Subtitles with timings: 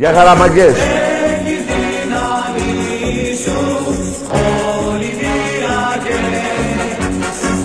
[0.00, 0.76] Γεια χαραμαγκές.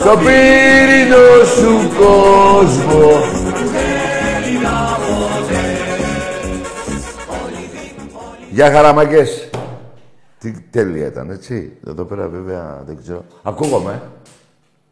[0.04, 3.10] Το πύρινο σου κόσμο
[8.52, 9.50] Γεια χαραμαγκές.
[10.40, 11.78] Τι τέλεια ήταν, έτσι.
[11.88, 13.26] Εδώ πέρα βέβαια δεν ξέρω.
[13.44, 14.02] Ακούγομαι.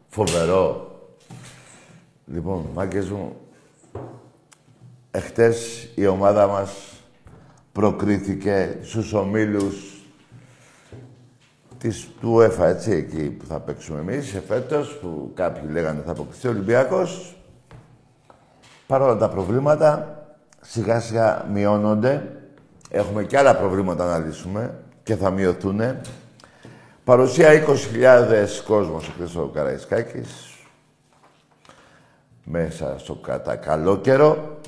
[0.08, 0.90] Φοβερό.
[2.26, 3.36] Λοιπόν, μάγκες μου,
[5.10, 6.70] εχθές η ομάδα μας
[7.74, 10.02] προκρίθηκε στους ομίλους
[11.78, 16.46] της, του ΕΦΑ, έτσι, εκεί που θα παίξουμε εμείς, εφέτος, που κάποιοι λέγανε θα αποκτηθεί
[16.46, 17.36] ο Ολυμπιακός.
[18.86, 20.18] Παρ' όλα τα προβλήματα,
[20.60, 22.36] σιγά σιγά μειώνονται.
[22.90, 25.80] Έχουμε και άλλα προβλήματα να λύσουμε και θα μειωθούν.
[27.04, 30.58] Παρουσία 20.000 κόσμος εκτός στο Καραϊσκάκης.
[32.44, 34.58] Μέσα στο κατά καλό καιρό.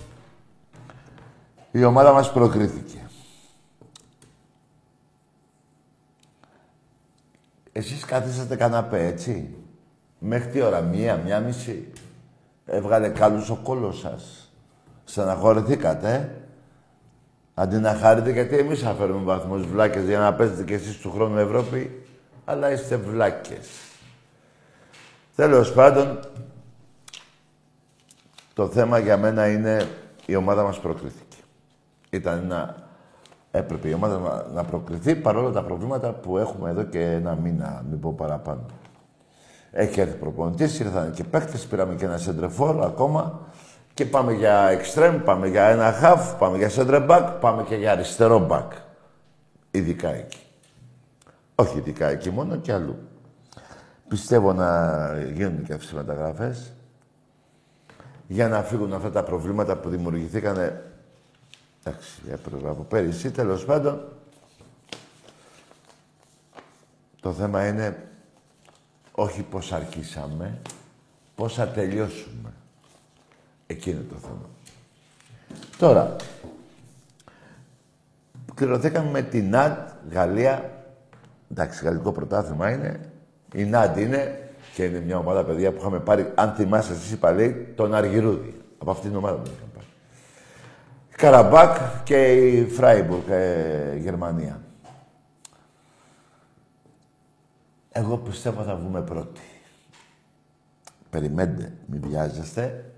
[1.76, 3.08] Η ομάδα μας προκρίθηκε.
[7.72, 9.54] Εσείς καθίσατε καναπέ, έτσι;
[10.18, 11.92] Μέχρι τι ώρα, μία, μία μισή.
[12.66, 14.52] Έβγαλε καλούς ο κόλος σας.
[15.04, 16.28] Στεναχωρηθήκατε, ε.
[17.54, 21.10] Αντί να χαρείτε, γιατί εμείς θα φέρουμε βαθμούς βλάκες για να παίζετε κι εσείς του
[21.10, 22.04] χρόνου Ευρώπη,
[22.44, 23.68] αλλά είστε βλάκες.
[25.36, 26.20] Τέλος πάντων,
[28.54, 29.88] το θέμα για μένα είναι
[30.26, 31.25] η ομάδα μας προκρίθηκε.
[32.10, 32.74] Ήταν ένα...
[33.50, 37.84] Έπρεπε η ομάδα να, να προκριθεί παρόλα τα προβλήματα που έχουμε εδώ και ένα μήνα,
[37.90, 38.64] μην πω παραπάνω.
[39.70, 43.40] Έχει έρθει προπονητής, ήρθαν και παίκτες, πήραμε και ένα σεντρεφόρ ακόμα
[43.94, 47.92] και πάμε για εξτρέμ, πάμε για ένα χαφ, πάμε για center back, πάμε και για
[47.92, 48.68] αριστερό back.
[49.70, 50.38] Ειδικά εκεί.
[51.54, 52.96] Όχι ειδικά εκεί μόνο και αλλού.
[54.08, 55.00] Πιστεύω να
[55.32, 56.72] γίνουν και αυτές οι μεταγραφές
[58.26, 60.80] για να φύγουν αυτά τα προβλήματα που δημιουργηθήκαν
[61.86, 64.12] εντάξει, έπρεπε από πέρυσι, τέλος πάντων.
[67.20, 68.08] Το θέμα είναι
[69.12, 70.58] όχι πώς αρχίσαμε,
[71.34, 72.52] πώς θα τελειώσουμε.
[73.66, 74.48] Εκεί είναι το θέμα.
[75.78, 76.16] Τώρα,
[78.54, 80.70] κληρωθήκαμε με την ΝΑΤ, Γαλλία.
[81.50, 83.12] Εντάξει, γαλλικό πρωτάθλημα είναι.
[83.54, 87.16] Η ΝΑΤ είναι και είναι μια ομάδα παιδιά που είχαμε πάρει, αν θυμάσαι εσείς οι
[87.16, 88.60] παλαιοί, τον Αργυρούδη.
[88.78, 89.86] Από αυτήν την ομάδα που είχαμε πάρει.
[91.16, 94.60] Καραμπάκ και η Φράιμπουργκ, ε, Γερμανία.
[97.92, 99.40] Εγώ πιστεύω θα βγούμε πρώτοι.
[101.10, 102.92] Περιμένετε, μην βιάζεστε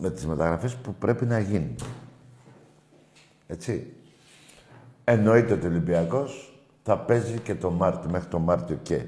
[0.00, 1.76] με τις μεταγραφές που πρέπει να γίνουν.
[3.46, 3.92] Έτσι.
[5.04, 9.04] Εννοείται ότι ο Ολυμπιακός θα παίζει και το Μάρτιο, μέχρι το Μάρτιο και.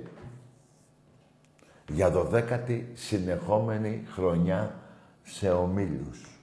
[1.88, 4.74] Για δωδέκατη συνεχόμενη χρονιά
[5.22, 6.35] σε ομίλους.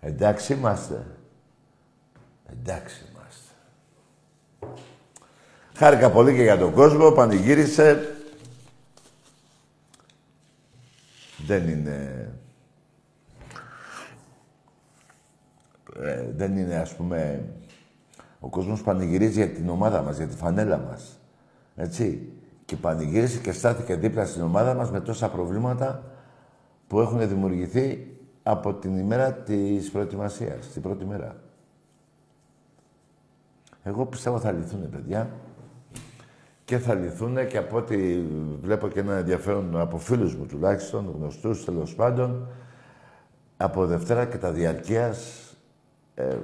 [0.00, 1.06] Εντάξει είμαστε.
[2.50, 3.52] Εντάξει είμαστε.
[5.74, 8.16] Χάρηκα πολύ και για τον κόσμο, πανηγύρισε.
[11.46, 12.26] Δεν είναι
[16.02, 17.44] ε, δεν είναι, ας πούμε...
[18.40, 21.20] Ο κόσμος πανηγυρίζει για την ομάδα μας, για τη φανέλα μας.
[21.76, 22.32] Έτσι.
[22.64, 26.02] Και πανηγύρισε και στάθηκε δίπλα στην ομάδα μας με τόσα προβλήματα
[26.86, 28.15] που έχουν δημιουργηθεί
[28.48, 31.36] από την ημέρα της προετοιμασίας, την πρώτη μέρα.
[33.82, 35.30] Εγώ πιστεύω θα λυθούν, παιδιά.
[36.64, 38.20] Και θα λυθούν και από ό,τι
[38.60, 42.48] βλέπω και ένα ενδιαφέρον από φίλους μου τουλάχιστον, γνωστούς τέλος πάντων,
[43.56, 45.50] από Δευτέρα και τα διαρκείας
[46.14, 46.36] ε,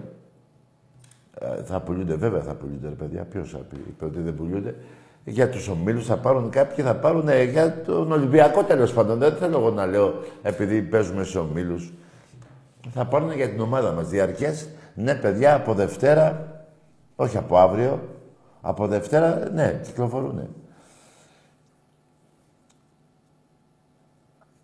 [1.38, 3.24] ε, θα πουλούνται, βέβαια θα πουλούνται, ρε παιδιά.
[3.24, 3.52] Ποιος
[3.88, 4.76] είπε ότι δεν πουλούνται.
[5.24, 9.18] Για τους ομίλους θα πάρουν κάποιοι, θα πάρουν ε, για τον Ολυμπιακό τέλος πάντων.
[9.18, 11.92] Δεν θέλω εγώ να λέω επειδή παίζουμε σε ομίλους.
[12.90, 14.68] Θα πάρουν για την ομάδα μας διαρκές.
[14.94, 16.52] Ναι, παιδιά, από Δευτέρα,
[17.16, 18.00] όχι από αύριο,
[18.60, 20.48] από Δευτέρα, ναι, κυκλοφορούν.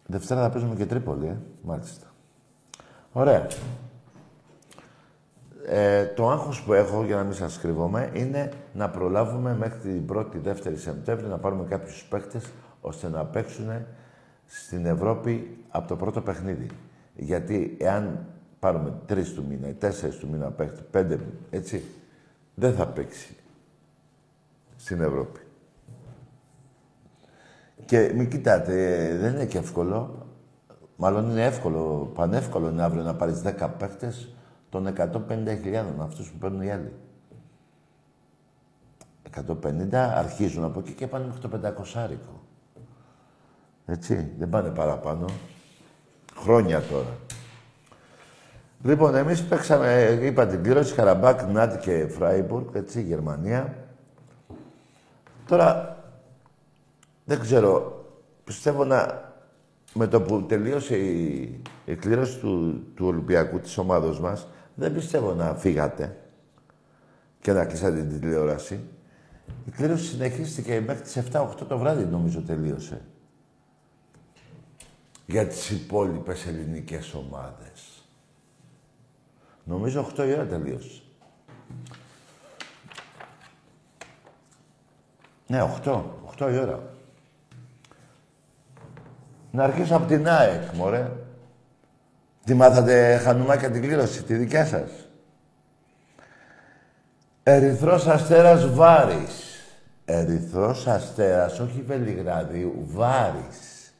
[0.06, 2.06] Δευτέρα θα παίζουμε και Τρίπολη, ε, μάλιστα.
[3.12, 3.46] Ωραία.
[5.70, 10.04] Ε, το άγχος που έχω, για να μην σας κρυβόμαι, είναι να προλάβουμε μέχρι την
[10.12, 13.86] 1η-2η Σεπτέμβρη να πάρουμε κάποιους παίκτες ώστε να παίξουν
[14.46, 16.66] στην Ευρώπη από το πρώτο παιχνίδι.
[17.14, 18.26] Γιατί εάν
[18.58, 21.18] πάρουμε τρεις του μήνα, τέσσερις του μήνα παίχτη, πέντε,
[21.50, 21.84] έτσι,
[22.54, 23.36] δεν θα παίξει
[24.76, 25.40] στην Ευρώπη.
[27.84, 28.74] Και μην κοιτάτε,
[29.20, 30.26] δεν είναι και εύκολο.
[30.96, 34.32] Μάλλον είναι εύκολο, πανεύκολο είναι αύριο να πάρεις 10 παίχτες
[34.70, 36.92] των 150.000 αυτούς που παίρνουν οι άλλοι.
[39.46, 41.60] 150 αρχίζουν από εκεί και πάνε μέχρι το
[41.94, 42.08] 500
[43.86, 45.24] Έτσι, δεν πάνε παραπάνω.
[46.34, 47.16] Χρόνια τώρα.
[48.82, 53.74] Λοιπόν, εμείς παίξαμε, είπα την κλήρωση, Καραμπάκ, Νάτ και Φράιμπουργκ, έτσι, Γερμανία.
[55.46, 55.96] Τώρα,
[57.24, 58.04] δεν ξέρω,
[58.44, 59.26] πιστεύω να...
[59.94, 64.46] Με το που τελείωσε η, η κλήρωση του, του Ολυμπιακού, της ομάδος μας,
[64.78, 66.16] δεν πιστεύω να φύγατε
[67.40, 68.80] και να κλείσατε την τηλεόραση.
[69.66, 73.00] Η κλήρωση συνεχίστηκε μέχρι τις 7-8 το βράδυ, νομίζω, τελείωσε.
[75.26, 78.02] Για τις υπόλοιπες ελληνικές ομάδες.
[79.64, 81.02] Νομίζω 8 η ώρα τελείωσε.
[85.46, 86.02] Ναι, 8.
[86.38, 86.94] 8 η ώρα.
[89.50, 91.12] Να αρχίσω από την ΑΕΚ, μωρέ.
[92.48, 94.90] Τι μάθατε χανουμάκια την κλήρωση, τη δικιά σας.
[97.42, 99.64] Ερυθρός Αστέρας Βάρης.
[100.04, 103.94] Ερυθρός Αστέρας, όχι Βελιγραδίου, Βάρης.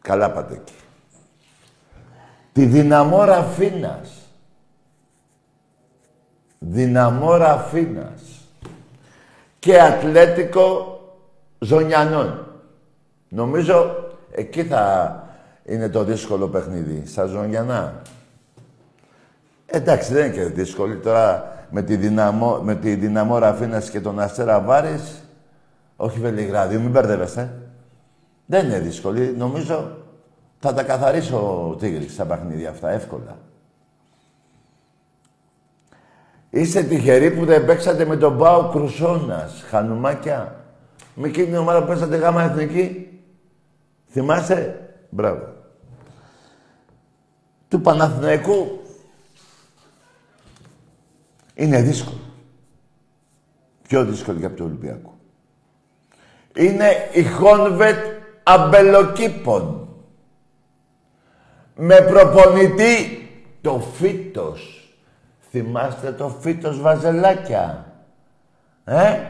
[0.00, 0.74] Καλά πάτε εκεί.
[2.52, 4.10] Τη Δυναμό Ραφίνας.
[6.58, 8.22] Δυναμό Ραφίνας.
[9.58, 11.00] Και Ατλέτικο
[11.58, 12.60] Ζωνιανών.
[13.28, 15.14] Νομίζω εκεί θα
[15.70, 17.02] είναι το δύσκολο παιχνίδι.
[17.06, 18.02] Στα Ζωνιανά.
[19.66, 20.96] Εντάξει, δεν είναι και δύσκολη.
[20.96, 25.22] Τώρα με τη δυναμό, με τη δυναμό Ραφίνας και τον Αστέρα Βάρης,
[25.96, 27.52] όχι Βελιγράδιο, μην μπερδεύεστε.
[28.46, 29.34] Δεν είναι δύσκολη.
[29.38, 29.96] Νομίζω
[30.58, 33.38] θα τα καθαρίσω ο Τίγρης στα παιχνίδια αυτά, εύκολα.
[36.50, 40.54] Είστε τυχεροί που δεν παίξατε με τον Πάο Κρουσόνας, χανουμάκια.
[41.14, 43.08] Με εκείνη την ομάδα που παίξατε γάμα εθνική.
[44.08, 45.59] Θυμάστε; Μπράβο.
[47.70, 48.80] Του Παναθηναϊκού
[51.54, 52.20] είναι δύσκολο.
[53.88, 55.18] Πιο δύσκολο για το Ολυμπιακό.
[56.54, 58.04] Είναι η Χόνβετ
[58.42, 59.88] αμπελοκήπων.
[61.74, 63.28] Με προπονητή
[63.60, 64.90] το φύτος.
[65.50, 67.92] Θυμάστε το φύτος βαζελάκια.
[68.84, 69.20] Ε,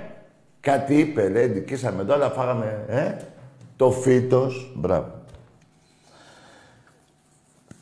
[0.60, 3.14] κάτι είπε, λέει, δικήσαμε εδώ, αλλά φάγαμε, ε,
[3.76, 4.72] το φύτος.
[4.76, 5.19] Μπράβο.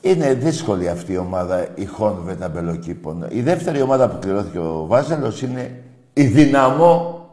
[0.01, 3.27] Είναι δύσκολη αυτή η ομάδα, η Χόνβετ Αμπελοκήπων.
[3.29, 7.29] Η δεύτερη ομάδα που κληρώθηκε ο Βάζελος είναι η Δυναμό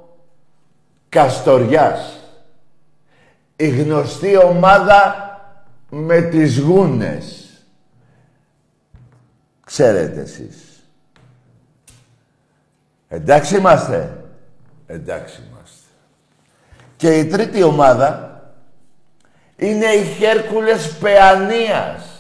[1.10, 2.20] Καστοριάς.
[3.56, 5.16] Η γνωστή ομάδα
[5.90, 7.50] με τις γούνες.
[9.66, 10.84] Ξέρετε εσείς.
[13.08, 14.24] Εντάξει είμαστε.
[14.88, 15.86] Εντάξει είμαστε.
[16.98, 18.42] Και η τρίτη ομάδα
[19.56, 22.15] είναι οι Χέρκουλες Παιανίας.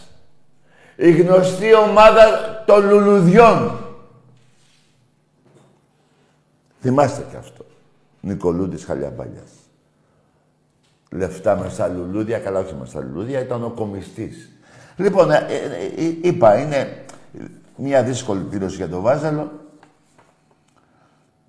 [0.96, 2.24] Η γνωστή ομάδα
[2.66, 3.80] των λουλουδιών.
[6.82, 7.66] Θυμάστε και αυτό.
[8.22, 9.52] Νικολούδης Χαλιαμπάλιας.
[11.12, 14.50] Λεφτά με στα λουλούδια, καλά όχι με στα λουλούδια, ήταν ο κομιστής.
[14.96, 17.06] Λοιπόν, ε, ε, ε, είπα, είναι
[17.75, 19.52] μια δύσκολη πλήρωση για το Βάζαλο.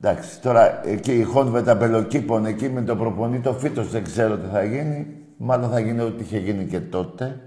[0.00, 4.37] Εντάξει, τώρα εκεί η Χόντβε τα Μπελοκήπων, εκεί με το προπονή το φύτος δεν ξέρω
[4.37, 5.07] τι θα γίνει.
[5.37, 7.46] Μάλλον θα γίνει ό,τι είχε γίνει και τότε.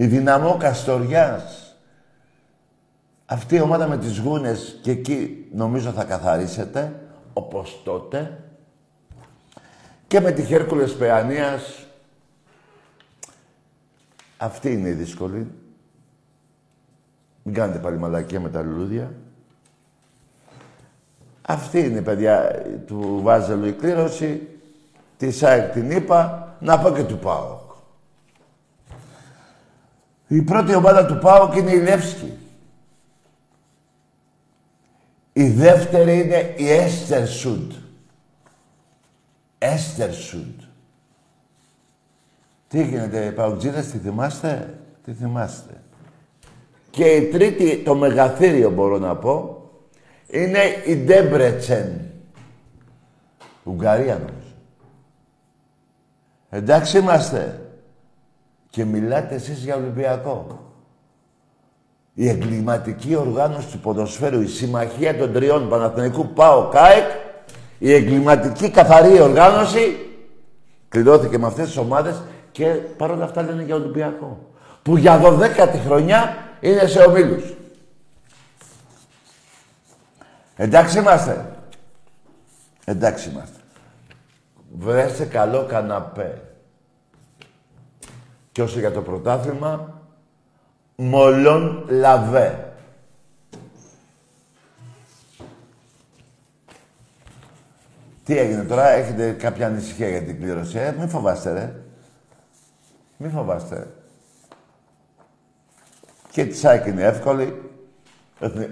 [0.00, 1.76] Η δυναμό Καστοριάς.
[3.26, 7.00] Αυτή η ομάδα με τις γούνες και εκεί νομίζω θα καθαρίσετε,
[7.32, 8.44] όπως τότε.
[10.06, 11.86] Και με τη Χέρκουλες Παιανίας.
[14.36, 15.52] Αυτή είναι η δύσκολη.
[17.42, 19.12] Μην κάνετε πάλι μαλακία με τα λουλούδια.
[21.42, 24.48] Αυτή είναι, παιδιά, του Βάζελου η κλήρωση.
[25.16, 27.59] Τη ΣΑΕΚ την είπα, να πω και του ΠΑΟΚ.
[30.32, 32.32] Η πρώτη ομάδα του ΠΑΟΚ είναι η Λεύσκη.
[35.32, 37.72] Η δεύτερη είναι η Έστερσουντ.
[39.58, 40.60] Έστερσουντ.
[42.68, 45.82] Τι γίνεται, Παουτζίδες, τι θυμάστε, τι θυμάστε.
[46.90, 49.64] Και η τρίτη, το μεγαθύριο μπορώ να πω,
[50.26, 52.00] είναι η Ντέμπρετσεν.
[53.64, 54.54] Ουγγαρία νομίζω.
[56.50, 57.69] Εντάξει είμαστε.
[58.70, 60.64] Και μιλάτε εσείς για Ολυμπιακό.
[62.14, 67.10] Η εγκληματική οργάνωση του ποδοσφαίρου, η Συμμαχία των Τριών Παναθηναϊκού ΠΑΟ ΚΑΕΚ,
[67.78, 70.10] η εγκληματική καθαρή οργάνωση,
[70.88, 72.22] κλειδώθηκε με αυτές τις ομάδες
[72.52, 72.64] και
[72.96, 74.38] παρόλα αυτά λένε για Ολυμπιακό.
[74.82, 77.54] Που για 12η χρονιά είναι σε ομίλους.
[80.56, 81.46] Εντάξει είμαστε.
[82.84, 83.60] Εντάξει είμαστε.
[84.78, 86.49] Βρέστε καλό καναπέ.
[88.52, 90.00] Και όσο για το πρωτάθλημα,
[90.96, 92.72] μολόν λαβέ.
[98.24, 101.82] Τι έγινε τώρα, έχετε κάποια ανησυχία για την κλήρωση, ε; Μην φοβάστε, ρε.
[103.16, 103.94] Μην φοβάστε.
[106.30, 107.70] Και τη ΣΑΚ είναι εύκολη.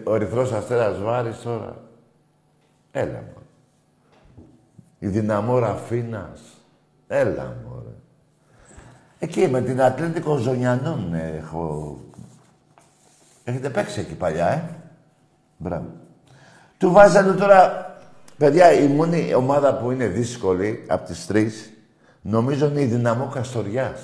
[0.04, 1.76] Ο Ερυθρός Αστέρας Βάρης τώρα.
[2.90, 3.46] Έλα, μωρέ.
[4.98, 6.40] Η Δυναμό Ραφίνας.
[7.06, 7.97] Έλα, μωρέ.
[9.18, 11.96] Εκεί με την Ατλέντικο Ζωνιανών έχω...
[13.44, 14.62] Έχετε παίξει εκεί παλιά, ε.
[15.56, 15.86] Μπράβο.
[16.78, 17.86] Του βάζανε τώρα...
[18.38, 21.72] Παιδιά, η μόνη ομάδα που είναι δύσκολη από τις τρεις,
[22.22, 24.00] νομίζω είναι η Δυναμό Καστοριάς.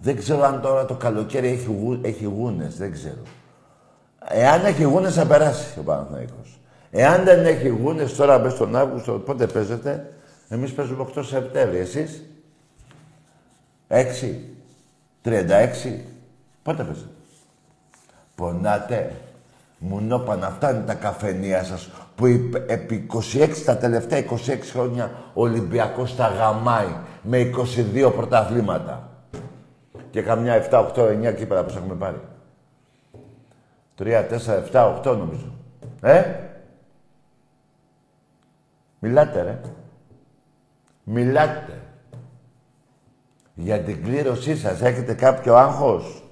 [0.00, 3.22] Δεν ξέρω αν τώρα το καλοκαίρι έχει, γου, έχει γούνες, δεν ξέρω.
[4.28, 6.60] Εάν έχει γούνες θα περάσει ο Παναθηναϊκός.
[6.90, 10.12] Εάν δεν έχει γούνες τώρα μέσα στον Αύγουστο, πότε παίζετε;
[10.48, 12.24] Εμείς παίζουμε 8 Σεπτέμβρη, εσείς;
[13.90, 14.34] 6.
[15.22, 16.04] 36.
[16.62, 17.08] Πότε παίζετε.
[18.34, 19.12] Πονάτε.
[19.78, 22.26] Μουνόπανα, αυτά είναι τα καφενεία σας που
[22.66, 27.50] επί 26, τα τελευταία 26 χρόνια ο Ολυμπιακός τα γαμάει με
[28.02, 29.08] 22 πρωταθλήματα.
[30.10, 32.20] Και καμιά 7, 8, 9 κύπερα πώς έχουμε πάρει.
[33.98, 35.52] 3, 4, 7, 8 νομίζω.
[36.00, 36.24] Ε;
[38.98, 39.60] Μιλάτε ρε.
[41.04, 41.80] Μιλάτε.
[43.62, 46.22] Για την κλήρωσή σας έχετε κάποιο άγχος;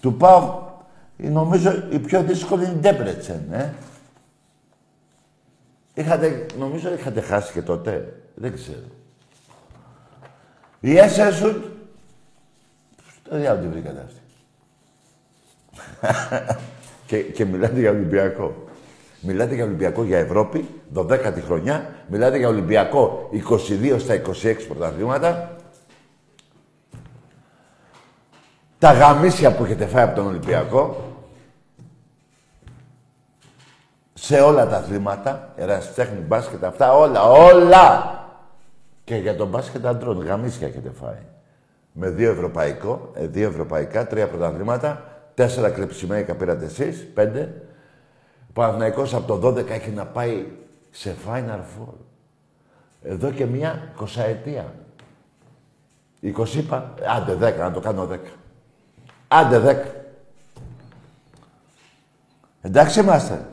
[0.00, 0.68] Του πάω,
[1.16, 3.74] νομίζω η πιο δύσκολη είναι η Ντέμπρετσεν, ε.
[5.94, 8.22] Είχατε, νομίζω είχατε χάσει και τότε.
[8.34, 8.84] Δεν ξέρω.
[10.80, 11.64] Η Έσσερσουτ,
[13.28, 14.20] το διάλογο την βρήκατε αυτή.
[17.06, 18.68] και, και μιλάτε για Ολυμπιακό.
[19.20, 21.94] Μιλάτε για Ολυμπιακό για Ευρώπη, 12η χρονιά.
[22.08, 25.56] Μιλάτε για Ολυμπιακό 22 στα 26 πρωταθλήματα.
[28.78, 31.04] Τα γαμίσια που έχετε φάει από τον Ολυμπιακό.
[34.14, 38.18] Σε όλα τα αθλήματα, ερασιτέχνη, μπάσκετ, αυτά όλα, όλα!
[39.04, 41.22] Και για τον μπάσκετ αντρών, γαμίσια έχετε φάει.
[41.92, 47.62] Με δύο, ευρωπαϊκό, ε, δύο ευρωπαϊκά, τρία πρωταθλήματα, τέσσερα κλεψιμέικα πήρατε εσείς, πέντε.
[48.50, 50.46] Ο Παναθηναϊκός από το 12 έχει να πάει
[50.90, 51.94] σε Final Four.
[53.02, 54.74] Εδώ και μια εικοσαετία.
[56.22, 58.30] 20 είπα, άντε δέκα, να το κάνω δέκα.
[59.28, 59.94] Άντε δέκα.
[62.60, 63.48] Εντάξει είμαστε.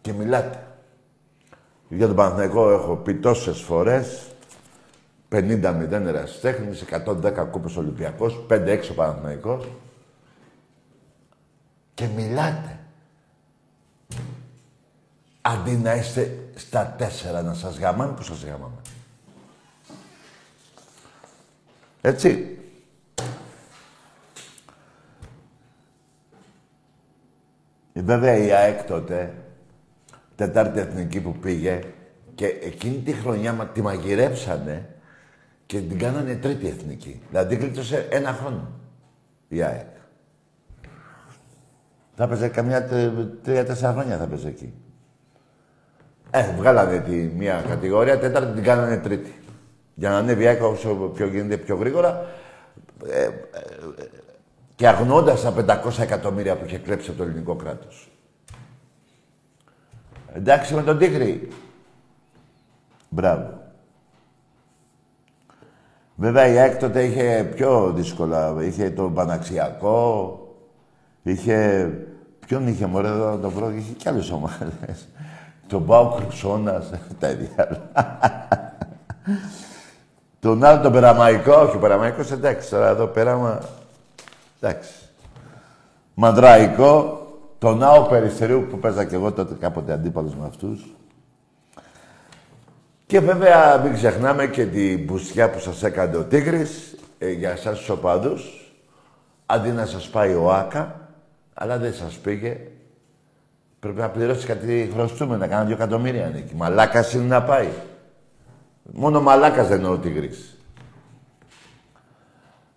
[0.00, 0.66] Και μιλάτε.
[1.88, 4.32] Για τον Παναθηναϊκό έχω πει τόσες φορές
[5.28, 9.68] 50-0 ερασιτέχνης, 110 κούπες Ολυμπιακός, 5-6 ο Παναθηναϊκός.
[11.94, 12.78] Και μιλάτε.
[15.46, 18.76] Αντί να είστε στα τέσσερα να σας γαμάνε, που σας γαμάμε.
[22.00, 22.58] Έτσι.
[27.92, 29.34] Βέβαια η ΑΕΚ τότε,
[30.36, 31.80] τετάρτη εθνική που πήγε,
[32.34, 34.88] και εκείνη τη χρονιά τη μαγειρέψανε
[35.66, 37.22] και την κάνανε τρίτη εθνική.
[37.28, 38.70] Δηλαδή κλείτωσε ένα χρόνο
[39.48, 39.92] η ΑΕΚ.
[42.16, 42.84] Θα παίζει καμιά
[43.42, 44.74] τρία-τέσσερα χρόνια θα παίζει εκεί.
[46.36, 49.34] Ε, βγάλανε τη μία κατηγορία, τέταρτη την κάνανε τρίτη.
[49.94, 52.26] Για να ανέβει η όσο πιο γίνεται πιο γρήγορα.
[53.06, 53.30] Ε, ε,
[54.74, 58.10] και αγνώντας τα 500 εκατομμύρια που είχε κλέψει από το ελληνικό κράτος.
[60.32, 61.48] Εντάξει με τον Τίγρη.
[63.08, 63.60] Μπράβο.
[66.14, 68.56] Βέβαια η ΑΕΚ τότε είχε πιο δύσκολα.
[68.60, 70.38] Είχε το Παναξιακό,
[71.22, 71.90] είχε...
[72.46, 75.08] Ποιον είχε μωρέ εδώ να το βρω, είχε κι άλλες ομάδες.
[75.66, 77.90] Τον Πάο Κρουσόνας, τα ίδια.
[80.40, 83.60] τον άλλο τον Περαμαϊκό, όχι ο Περαμαϊκός εντάξει, τώρα εδώ πέραμα,
[84.60, 84.90] εντάξει.
[86.14, 87.26] Μανδραϊκό,
[87.58, 90.94] τον Άο Περιστερίου που παίζα και εγώ τότε κάποτε αντίπαλος με αυτούς.
[93.06, 97.78] Και βέβαια μην ξεχνάμε και την μπουστιά που σας έκανε ο Τίγρης ε, για εσάς
[97.78, 98.72] τους οπαδούς.
[99.46, 101.00] Αντί να σας πάει ο Άκα,
[101.54, 102.60] αλλά δεν σας πήγε,
[103.84, 106.54] Πρέπει να πληρώσεις κάτι χρωστούμε, να κάνει δύο εκατομμύρια εκεί.
[106.54, 107.68] Μαλάκας είναι να πάει.
[108.82, 110.56] Μόνο μαλάκας δεν είναι ο Τίγρης.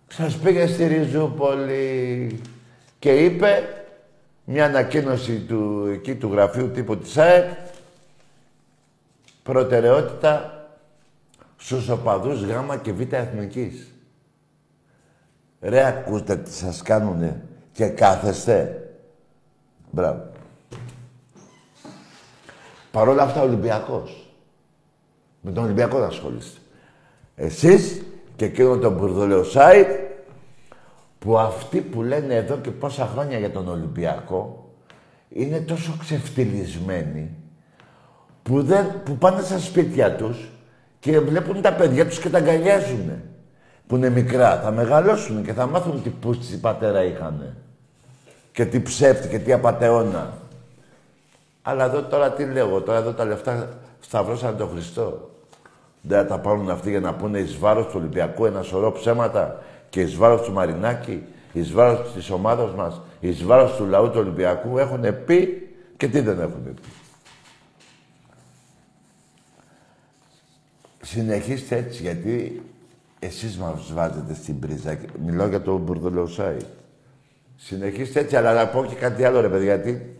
[0.08, 2.40] Σας πήγε στη Ριζούπολη
[2.98, 3.68] και είπε
[4.44, 7.50] μια ανακοίνωση του, εκεί του γραφείου τύπου της ΑΕΚ
[9.42, 10.66] προτεραιότητα
[11.56, 13.92] στους οπαδούς Γ και Β εθνικής.
[15.60, 18.82] Ρε ακούστε τι σας κάνουνε και κάθεστε.
[19.90, 20.27] Μπράβο.
[22.90, 24.32] Παρ' όλα αυτά, Ολυμπιακός.
[25.40, 26.60] Με τον Ολυμπιακό να ασχολείστε.
[27.34, 28.02] Εσείς
[28.36, 29.98] και εκείνο τον μπουρδολέο site
[31.18, 34.72] που αυτοί που λένε εδώ και πόσα χρόνια για τον Ολυμπιακό
[35.28, 37.30] είναι τόσο ξεφτυλισμένοι
[38.42, 40.48] που, δεν, που πάνε στα σπίτια τους
[41.00, 43.22] και βλέπουν τα παιδιά τους και τα αγκαλιάζουν.
[43.86, 44.60] που είναι μικρά.
[44.60, 47.56] Θα μεγαλώσουν και θα μάθουν τι πούστη πατέρα είχαν.
[48.52, 50.38] Και τι ψεύτη και τι απατεώνα.
[51.68, 53.68] Αλλά εδώ τώρα τι λέω, τώρα εδώ τα λεφτά
[54.00, 55.30] σταυρώσαν τον Χριστό.
[56.00, 59.62] Δεν θα τα πάρουν αυτοί για να πούνε εις βάρος του Ολυμπιακού ένα σωρό ψέματα
[59.88, 64.18] και εις βάρος του Μαρινάκη, εις βάρος της ομάδας μας, εις βάρος του λαού του
[64.18, 66.74] Ολυμπιακού έχουν πει και τι δεν έχουν πει.
[71.00, 72.62] Συνεχίστε έτσι, γιατί
[73.18, 74.98] εσείς μας βάζετε στην πρίζα.
[75.24, 76.56] Μιλάω για το μπουρδολοσάι.
[77.56, 80.17] Συνεχίστε έτσι, αλλά να πω και κάτι άλλο, ρε παιδιά, γιατί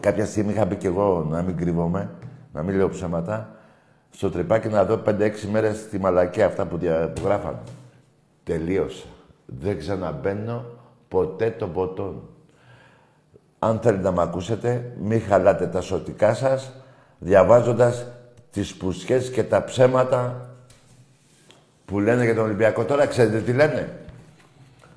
[0.00, 2.10] κάποια στιγμή είχα πει κι εγώ να μην κρύβομαι,
[2.52, 3.56] να μην λέω ψέματα,
[4.10, 7.12] στο τρυπάκι να δω 5-6 μέρες τη μαλακία αυτά που, δια...
[7.14, 7.58] που γράφανε.
[8.44, 9.06] Τελείωσα.
[9.46, 10.64] Δεν ξαναμπαίνω
[11.08, 12.22] ποτέ τον ποτόν.
[13.58, 16.72] Αν θέλετε να με ακούσετε, μην χαλάτε τα σωτικά σας,
[17.18, 18.06] διαβάζοντας
[18.50, 20.50] τις πουσιές και τα ψέματα
[21.84, 22.84] που λένε για τον Ολυμπιακό.
[22.84, 23.98] Τώρα ξέρετε τι λένε.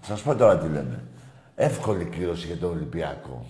[0.01, 1.03] Σας πω τώρα τι λένε.
[1.55, 3.45] Εύκολη κλήρωση για τον Ολυμπιακό.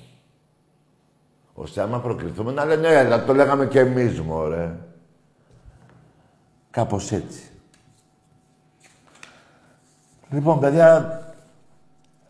[1.62, 4.76] Ώστε άμα προκριθούμε να λένε, έλα, το λέγαμε και εμείς, μωρέ.
[6.72, 7.42] Κάπως έτσι.
[10.30, 11.22] Λοιπόν, παιδιά,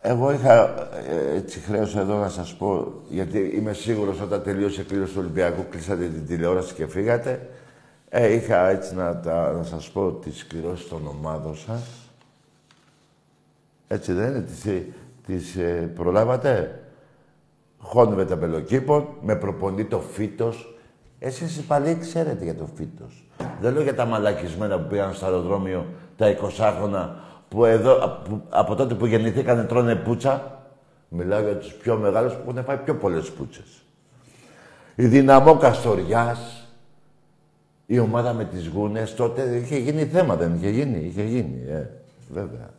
[0.00, 0.74] εγώ είχα
[1.08, 5.20] ε, έτσι χρέος εδώ να σας πω, γιατί είμαι σίγουρος όταν τελείωσε η κλήρωση του
[5.20, 7.48] Ολυμπιακού, κλείσατε την τηλεόραση και φύγατε.
[8.08, 11.82] Ε, είχα έτσι να, τα, να σας πω τις κληρώσεις των ομάδων σας.
[13.88, 14.86] Έτσι δεν είναι, τις, ε,
[15.26, 16.80] τις ε, προλάβατε;
[17.80, 20.74] Χώνευε τα πελοκήπων, με προπονεί το φύτος.
[21.18, 23.28] Εσείς οι παλιοί ξέρετε για το φύτος.
[23.60, 27.16] Δεν λέω για τα μαλακισμένα που πήγαν στο αεροδρόμιο τα 20 χρόνια
[27.48, 30.64] που εδώ, από τότε που γεννηθήκανε τρώνε πουτσα.
[31.08, 33.82] Μιλάω για τους πιο μεγάλους που έχουν φάει πιο πολλές πούτσες.
[34.94, 36.68] Η δυναμό Καστοριάς,
[37.86, 41.86] η ομάδα με τις γούνες, τότε είχε γίνει θέμα, δεν είχε γίνει, είχε γίνει, ε,
[42.32, 42.70] βέβαια.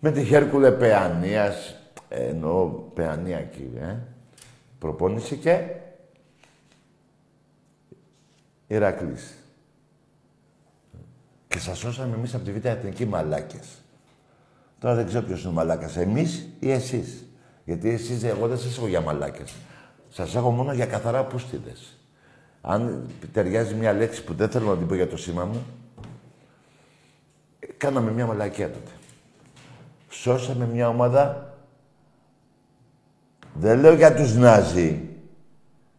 [0.00, 1.76] Με τη Χέρκουλε Παιανίας,
[2.08, 3.96] εννοώ Παιανία εκεί, ε,
[4.78, 5.66] προπόνηση και
[8.66, 9.34] Ηρακλής.
[11.48, 13.82] Και σας σώσαμε εμείς από τη Β' Εθνική μαλάκες.
[14.78, 17.24] Τώρα δεν ξέρω ποιος είναι ο μαλάκας, εμείς ή εσείς.
[17.64, 19.54] Γιατί εσείς, εγώ δεν σας έχω για μαλάκες.
[20.08, 21.98] Σας έχω μόνο για καθαρά πούστιδες.
[22.60, 25.66] Αν ταιριάζει μια λέξη που δεν θέλω να την πω για το σήμα μου,
[27.76, 28.90] κάναμε μια μαλακία τότε.
[30.08, 31.53] Σώσαμε μια ομάδα,
[33.54, 35.08] δεν λέω για τους Νάζι.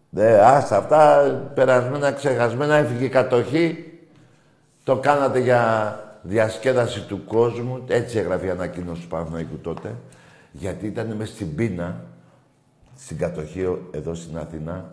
[0.09, 3.93] Δε, άστα, αυτά περασμένα, ξεχασμένα, έφυγε η κατοχή.
[4.83, 7.83] Το κάνατε για διασκέδαση του κόσμου.
[7.87, 9.95] Έτσι έγραφε η ανακοίνωση του Παναθηναϊκού τότε.
[10.51, 12.01] Γιατί ήταν μέσα στην πείνα,
[12.97, 14.91] στην κατοχή εδώ στην Αθηνά,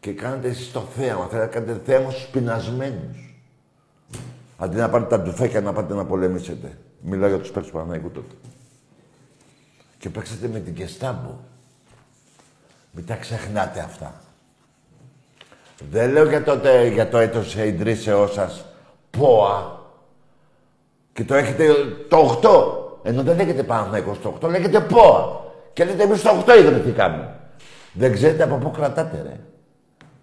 [0.00, 1.26] και κάνετε εσείς το θέαμα.
[1.26, 3.34] Θέλετε να κάνετε θέαμα στους πεινασμένους.
[4.56, 6.78] Αντί να πάρετε τα ντουφέκια να πάτε να πολεμήσετε.
[7.00, 8.34] Μιλάω για τους παίκτες του Παναγικού τότε.
[9.98, 11.38] Και παίξατε με την Κεστάμπο.
[12.90, 14.14] Μην τα ξεχνάτε αυτά.
[15.90, 18.64] Δεν λέω για, τότε, για το έτος ιδρύσεώς σας
[19.10, 19.80] ΠΟΑ.
[21.12, 21.74] Και το έχετε
[22.08, 23.08] το 8.
[23.08, 25.40] Ενώ δεν λέγεται Παναθηναϊκός το 8, λέγεται ΠΟΑ.
[25.72, 27.34] Και λέτε εμείς το 8 ιδρυθήκαμε.
[27.92, 29.40] Δεν ξέρετε από πού κρατάτε ρε.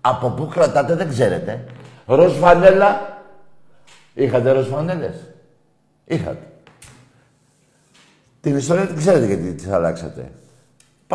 [0.01, 1.65] Από πού κρατάτε δεν ξέρετε.
[2.06, 3.19] Ροζ φανέλα.
[4.13, 5.15] Είχατε ροζ φανέλες.
[6.06, 6.47] Είχατε.
[8.41, 10.32] Την ιστορία την ξέρετε γιατί τις αλλάξατε.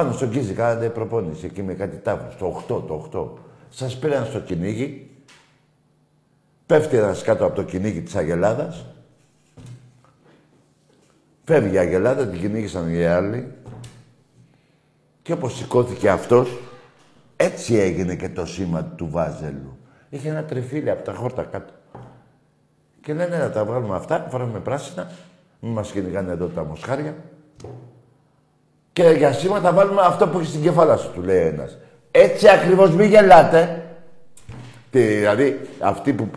[0.01, 2.37] Πάνω στο Κίζι κάνατε προπόνηση εκεί με κάτι τάβλος.
[2.37, 3.39] Το 8, το 8.
[3.71, 5.11] Σας πήραν στο κυνήγι.
[6.67, 8.85] Πέφτει ένας κάτω από το κυνήγι της Αγελάδας.
[11.45, 13.53] Φεύγει η Αγελάδα, την κυνήγησαν οι άλλοι.
[15.23, 16.59] Και όπως σηκώθηκε αυτός,
[17.37, 19.79] έτσι έγινε και το σήμα του Βάζελου.
[20.09, 21.73] Είχε ένα τριφύλι από τα χόρτα κάτω.
[23.01, 25.11] Και λένε να τα βγάλουμε αυτά, φοράμε πράσινα,
[25.61, 27.15] μην μας κυνηγάνε εδώ τα μοσχάρια.
[28.93, 31.79] Και για σήμα θα βάλουμε αυτό που έχει στην κεφάλα σου, του λέει ένας.
[32.11, 33.85] Έτσι ακριβώς μη γελάτε.
[34.91, 36.29] Τι, δηλαδή, αυτοί που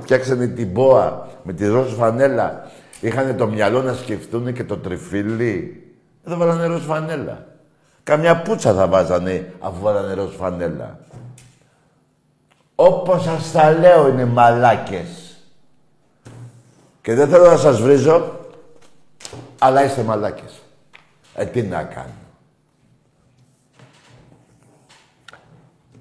[0.00, 2.70] φτιάξανε την πόα με τη ροζ φανέλα,
[3.00, 5.86] είχαν το μυαλό να σκεφτούν και το τριφύλι.
[6.26, 7.46] Εδώ βάλανε ροζ φανέλα.
[8.02, 10.98] Καμιά πουτσα θα βάζανε αφού βάλανε ροζ φανέλα.
[12.74, 15.36] Όπως σας τα λέω είναι μαλάκες.
[17.02, 18.32] Και δεν θέλω να σας βρίζω,
[19.58, 20.61] αλλά είστε μαλάκες.
[21.34, 22.12] Ε, τι να κάνω.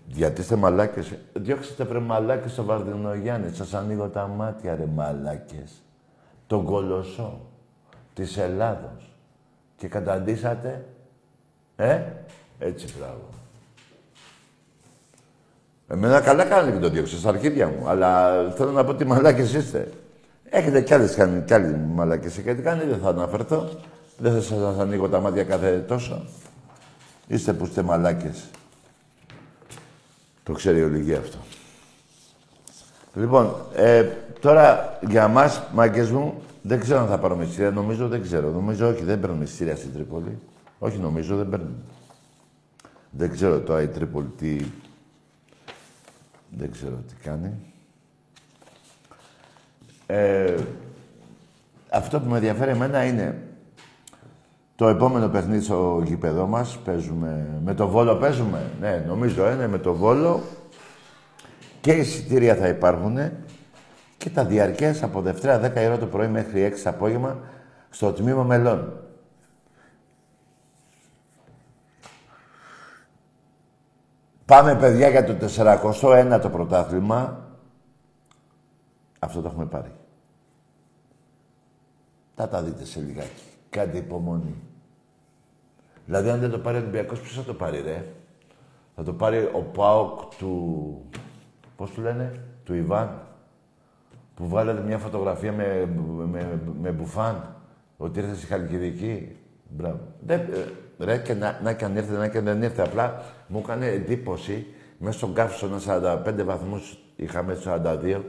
[0.07, 1.13] Γιατί είστε μαλάκες.
[1.33, 3.55] Διώξτε βρε μαλάκες στο Βαρδινογιάννης.
[3.55, 5.71] Σας ανοίγω τα μάτια ρε μαλάκες.
[6.47, 7.39] Τον κολοσσό
[8.13, 9.15] της Ελλάδος.
[9.77, 10.85] Και καταντήσατε
[11.75, 12.01] ε,
[12.59, 13.29] έτσι μπράβο.
[15.87, 17.87] Εμένα καλά κάνετε και το διώξετε στα αρχίδια μου.
[17.87, 19.91] Αλλά θέλω να πω τι μαλάκες είστε.
[20.49, 23.69] Έχετε κι άλλες κάνει, κι άλλοι μαλακές έχετε κάνει, δεν θα αναφερθώ.
[24.21, 26.25] Δεν θα σας ανοίγω τα μάτια κάθε τόσο.
[27.27, 28.49] Είστε που είστε μαλάκες.
[30.43, 31.37] Το ξέρει η Ολυγία αυτό.
[33.13, 34.03] Λοιπόν, ε,
[34.39, 37.71] τώρα για μας, μάγκες μου, δεν ξέρω αν θα πάρω μυστήρια.
[37.71, 38.49] Νομίζω δεν ξέρω.
[38.49, 40.37] Νομίζω όχι, δεν παίρνω μυστήρια στην Τρίπολη.
[40.79, 41.69] Όχι, νομίζω δεν παίρνω.
[43.09, 44.57] Δεν ξέρω τώρα η Τρίπολη τι...
[46.57, 47.53] Δεν ξέρω τι κάνει.
[50.05, 50.55] Ε,
[51.89, 53.45] αυτό που με ενδιαφέρει εμένα είναι
[54.81, 56.77] το επόμενο παιχνίδι στο γήπεδό μας.
[56.77, 57.59] Παίζουμε...
[57.63, 60.41] Με το Βόλο παίζουμε; Ναι, νομίζω είναι με το Βόλο.
[61.81, 63.17] Και εισιτήρια θα υπάρχουν
[64.17, 67.39] και τα διαρκές από Δευτέρα 10 ώρα το πρωί μέχρι 6 το απόγευμα
[67.89, 68.93] στο τμήμα μελών.
[74.45, 75.35] Πάμε, παιδιά, για το
[76.01, 77.49] 401 το πρωτάθλημα.
[79.19, 79.91] Αυτό το έχουμε πάρει.
[82.35, 83.43] Θα τα δείτε σε λιγάκι.
[83.69, 84.55] Κάντε υπομονή.
[86.05, 88.05] Δηλαδή, αν δεν το πάρει ο Ολυμπιακός, ποιος θα το πάρει, ρε;
[88.95, 91.01] Θα το πάρει ο Πάοκ του...
[91.75, 93.21] Πώς του λένε, του Ιβάν
[94.41, 95.89] που βγάλατε μια φωτογραφία με,
[96.31, 97.55] με, με μπουφάν,
[97.97, 99.35] ότι ήρθε στη Χαλκιδική.
[99.69, 99.99] Μπράβο.
[100.25, 102.81] Δεν, ε, ρε, και να, να και αν ήρθε, να και δεν ήρθε.
[102.81, 104.65] Απλά μου έκανε εντύπωση,
[104.97, 108.21] μέσα στον καύσωνα 45 βαθμούς, είχαμε 42,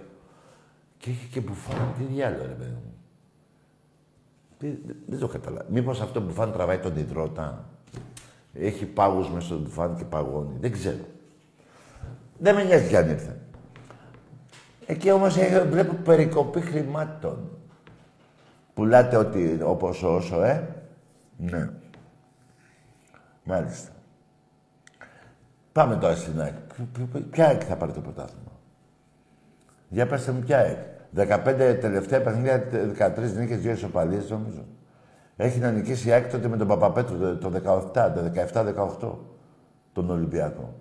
[0.99, 1.95] και είχε και μπουφάν.
[1.99, 2.95] Τι διάλογο, ρε παιδί μου.
[5.07, 5.67] Δεν το καταλάβω.
[5.69, 7.65] Μήπως αυτό που μπουφάν τραβάει τον υδρότα.
[8.55, 10.57] Έχει πάγους μέσα στον μπουφάν και παγώνει.
[10.61, 11.05] Δεν ξέρω.
[12.39, 13.37] Δεν με νοιάζει κι αν ήρθε.
[14.87, 15.37] Εκεί όμως
[15.69, 17.51] βλέπω περικοπή χρημάτων.
[18.75, 20.69] Πουλάτε ότι όπως όσο, ε;
[21.37, 21.71] Ναι.
[23.45, 23.91] Μάλιστα.
[25.73, 26.55] Πάμε τώρα στην ΑΕΚ.
[27.31, 28.53] Ποια ΑΕΚ θα πάρει το πρωτάθλημα;
[29.89, 30.92] Για πέστε μου ποια ΑΕΚ.
[31.17, 32.65] 15 τελευταία παιχνίδια,
[32.99, 34.65] 13 νίκες, δύο ισοπαλίες νομίζω.
[35.37, 37.53] Έχει να νικήσει η ΑΕΚ τότε με τον Παπαπέτρο το
[37.95, 38.21] 17, το
[39.01, 39.19] 17-18,
[39.93, 40.75] τον Ολυμπιακό.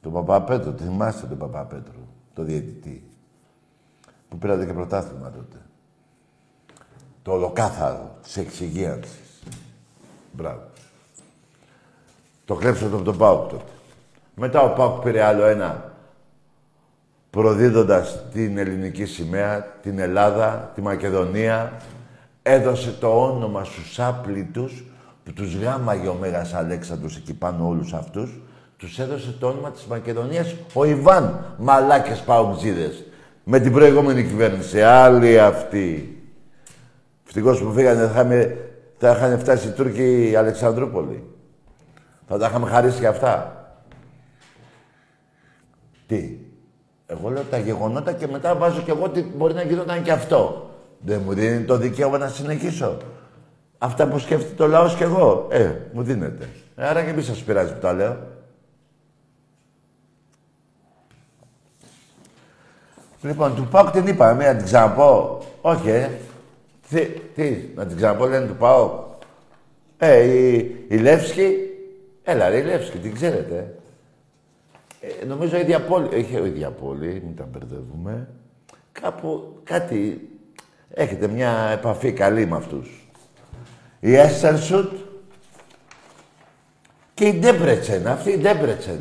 [0.00, 3.08] Τον Παπαπέτρο, θυμάστε τον Παπαπέτρο, το διαιτητή
[4.28, 5.56] που πήρατε και πρωτάθλημα τότε.
[7.22, 9.42] Το ολοκάθαρο της εξυγίανσης.
[10.32, 10.62] Μπράβο.
[12.44, 13.72] Το κλέψατε από τον Πάουκ τότε.
[14.34, 15.87] Μετά ο Πάουκ πήρε άλλο ένα
[17.30, 21.72] προδίδοντας την ελληνική σημαία, την Ελλάδα, τη Μακεδονία.
[22.42, 24.84] Έδωσε το όνομα στους άπλητους
[25.24, 28.40] που τους γάμαγε ο Μέγας Αλέξανδρος εκεί πάνω όλους αυτούς.
[28.76, 31.54] Τους έδωσε το όνομα της Μακεδονίας ο Ιβάν.
[31.58, 33.04] Μαλάκες Παουτζίδες
[33.44, 34.82] με την προηγούμενη κυβέρνηση.
[34.82, 36.12] Άλλοι αυτοί.
[37.26, 38.56] Ευτυχώς που φύγανε, θα, είχαμε,
[38.98, 41.24] θα είχαν φτάσει οι Τούρκοι Αλεξανδρούπολη.
[42.28, 43.52] Θα τα είχαμε χαρίσει και αυτά.
[46.06, 46.47] Τι;
[47.10, 50.70] Εγώ λέω τα γεγονότα και μετά βάζω κι εγώ ότι μπορεί να γινόταν και αυτό.
[50.98, 52.96] Δεν μου δίνει το δικαίωμα να συνεχίσω.
[53.78, 55.46] Αυτά που σκέφτεται το λαός κι εγώ.
[55.50, 56.48] Ε, μου δίνεται.
[56.76, 58.16] Ε, άρα και μη σας πειράζει που τα λέω.
[63.22, 65.42] Λοιπόν, του Πάουκ την είπα, να την ξαναπώ.
[65.60, 66.10] Όχι, ε.
[66.88, 68.90] Τι, τι, να την ξαναπώ, λένε του Πάουκ.
[69.98, 70.56] Ε, η,
[70.88, 71.56] η Λεύσκη,
[72.22, 73.77] έλα ρε, η Λεύσκη, την ξέρετε.
[75.00, 78.28] Ε, νομίζω η ίδια πόλη, έχει η ίδια πόλη, μην τα μπερδεύουμε.
[78.92, 80.28] Κάπου, κάτι,
[80.90, 83.10] έχετε μια επαφή καλή με αυτούς.
[84.00, 84.92] Η Έστερσουτ
[87.14, 89.00] και η Ντέμπρετσεν, αυτή η Ντέμπρετσεν.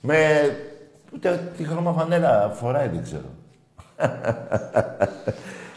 [0.00, 0.16] Με
[1.14, 3.30] Ούτε τη χρώμα φανέλα φοράει, δεν ξέρω.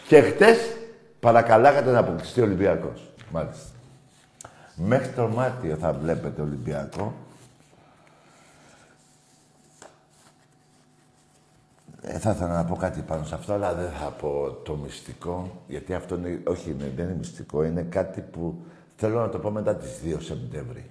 [0.07, 0.57] και χτες
[1.19, 3.11] παρακαλάγατε να αποκλειστεί ο Ολυμπιακός.
[3.31, 3.69] Μάλιστα.
[4.75, 7.13] Μέχρι το Μάρτιο θα βλέπετε Ολυμπιακό.
[12.01, 15.61] Ε, θα ήθελα να πω κάτι πάνω σε αυτό, αλλά δεν θα πω το μυστικό,
[15.67, 18.55] γιατί αυτό είναι, όχι, είναι, δεν είναι μυστικό, είναι κάτι που
[18.95, 20.89] θέλω να το πω μετά τις 2 Σεπτέμβρη.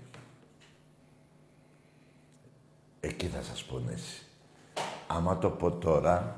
[3.01, 4.25] Εκεί θα σας πονέσει
[5.13, 6.37] άμα το πω τώρα,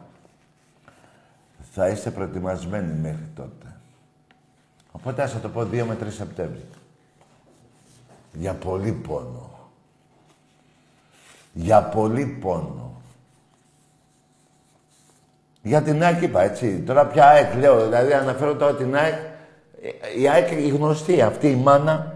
[1.72, 3.76] θα είστε προετοιμασμένοι μέχρι τότε.
[4.92, 6.64] Οπότε ας το πω 2 με 3 Σεπτέμβρη.
[8.32, 9.50] Για πολύ πόνο.
[11.52, 12.91] Για πολύ πόνο.
[15.62, 16.82] Για την ΑΕΚ είπα, έτσι.
[16.86, 19.14] Τώρα πια ΑΕΚ λέω, δηλαδή αναφέρω τώρα την ΑΕΚ.
[20.18, 22.14] Η ΑΕΚ η γνωστή, αυτή η μάνα,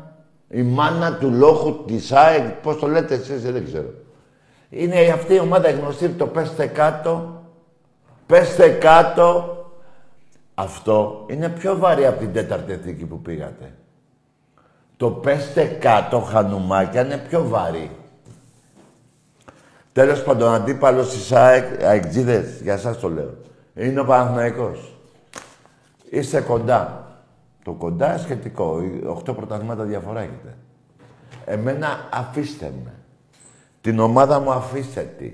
[0.48, 3.88] η μάνα του λόγου της ΑΕΚ, πώς το λέτε εσείς, δεν ξέρω.
[4.70, 7.42] Είναι αυτή η ομάδα γνωστή, το πέστε κάτω,
[8.26, 9.50] πέστε κάτω.
[10.54, 13.74] Αυτό είναι πιο βαρύ από την τέταρτη εθνική που πήγατε.
[14.96, 17.90] Το πέστε κάτω, χανουμάκια, είναι πιο βαρύ.
[19.96, 23.35] Τέλος πάντων, αντίπαλος της ΑΕΚ, αεκτζίδες, για σας το λέω,
[23.74, 24.98] είναι ο Παναθηναϊκός.
[26.11, 27.06] Είστε κοντά.
[27.64, 28.82] Το κοντά σχετικό.
[29.06, 30.56] Οχτώ πρωταθλήματα διαφορά έχετε.
[31.44, 32.92] Εμένα αφήστε με.
[33.80, 35.32] Την ομάδα μου αφήστε τη.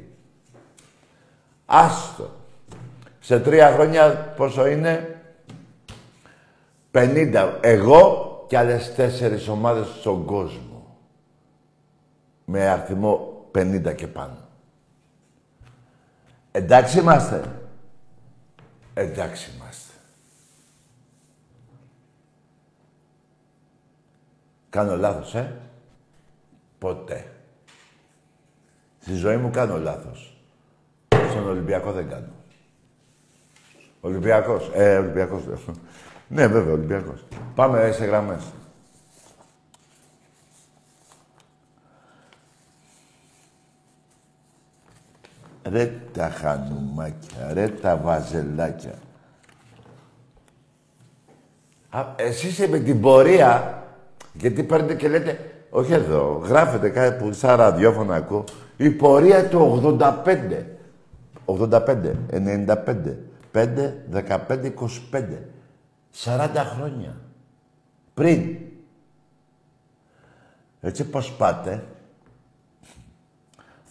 [1.67, 2.31] Άστο.
[3.21, 5.21] Σε τρία χρόνια πόσο είναι;
[6.91, 7.59] 50.
[7.61, 10.97] Εγώ και άλλες τέσσερις ομάδες στον κόσμο.
[12.45, 14.42] Με αριθμό 50 και πάνω.
[16.53, 17.43] Εντάξει είμαστε.
[18.95, 19.93] Εντάξει είμαστε.
[24.71, 25.57] Κάνω λάθος, ε;
[26.79, 27.27] Ποτέ.
[29.01, 30.37] Στη ζωή μου κάνω λάθος.
[31.31, 32.33] Στον Ολυμπιακό δεν κάνω.
[34.01, 34.71] Ολυμπιακός.
[34.75, 35.43] Ε, Ολυμπιακός.
[36.29, 37.25] ναι, βέβαια, Ολυμπιακός.
[37.55, 38.43] Πάμε σε γραμμές.
[45.71, 48.95] Ρε τα χανουμάκια, ρε τα βαζελάκια.
[51.91, 53.83] Α, εσείς με την πορεία,
[54.33, 55.39] γιατί παίρνετε και λέτε,
[55.71, 58.45] όχι εδώ, γράφετε κάτι που σαν ραδιόφωνο ακούω,
[58.77, 60.67] η πορεία του 85.
[61.45, 63.17] 85, 95,
[63.53, 64.73] 5, 15,
[65.13, 65.43] 25.
[66.25, 67.17] 40 χρόνια.
[68.15, 68.57] Πριν.
[70.81, 71.85] Έτσι πώς πάτε,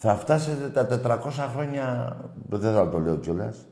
[0.04, 2.18] θα φτάσετε τα 400 χρόνια,
[2.50, 3.66] δεν θα το λέω κιόλας,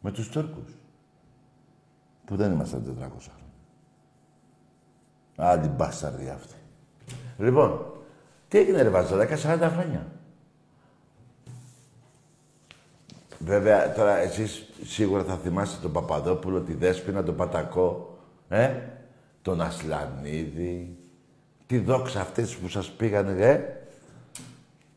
[0.00, 0.72] με τους Τούρκους.
[2.24, 3.52] Που δεν ήμασταν 400 χρόνια.
[5.36, 6.54] Άντι μπάσταρδοι αυτοί.
[7.38, 7.92] Λοιπόν,
[8.48, 10.06] τι έγινε ρε Βαζελάκα, 40 χρόνια.
[13.38, 18.18] Βέβαια, τώρα εσείς σίγουρα θα θυμάστε τον Παπαδόπουλο, τη Δέσποινα, τον Πατακό,
[18.48, 18.70] ε,
[19.42, 20.97] τον Ασλανίδη,
[21.68, 23.60] τη δόξα αυτές που σας πήγανε, ε,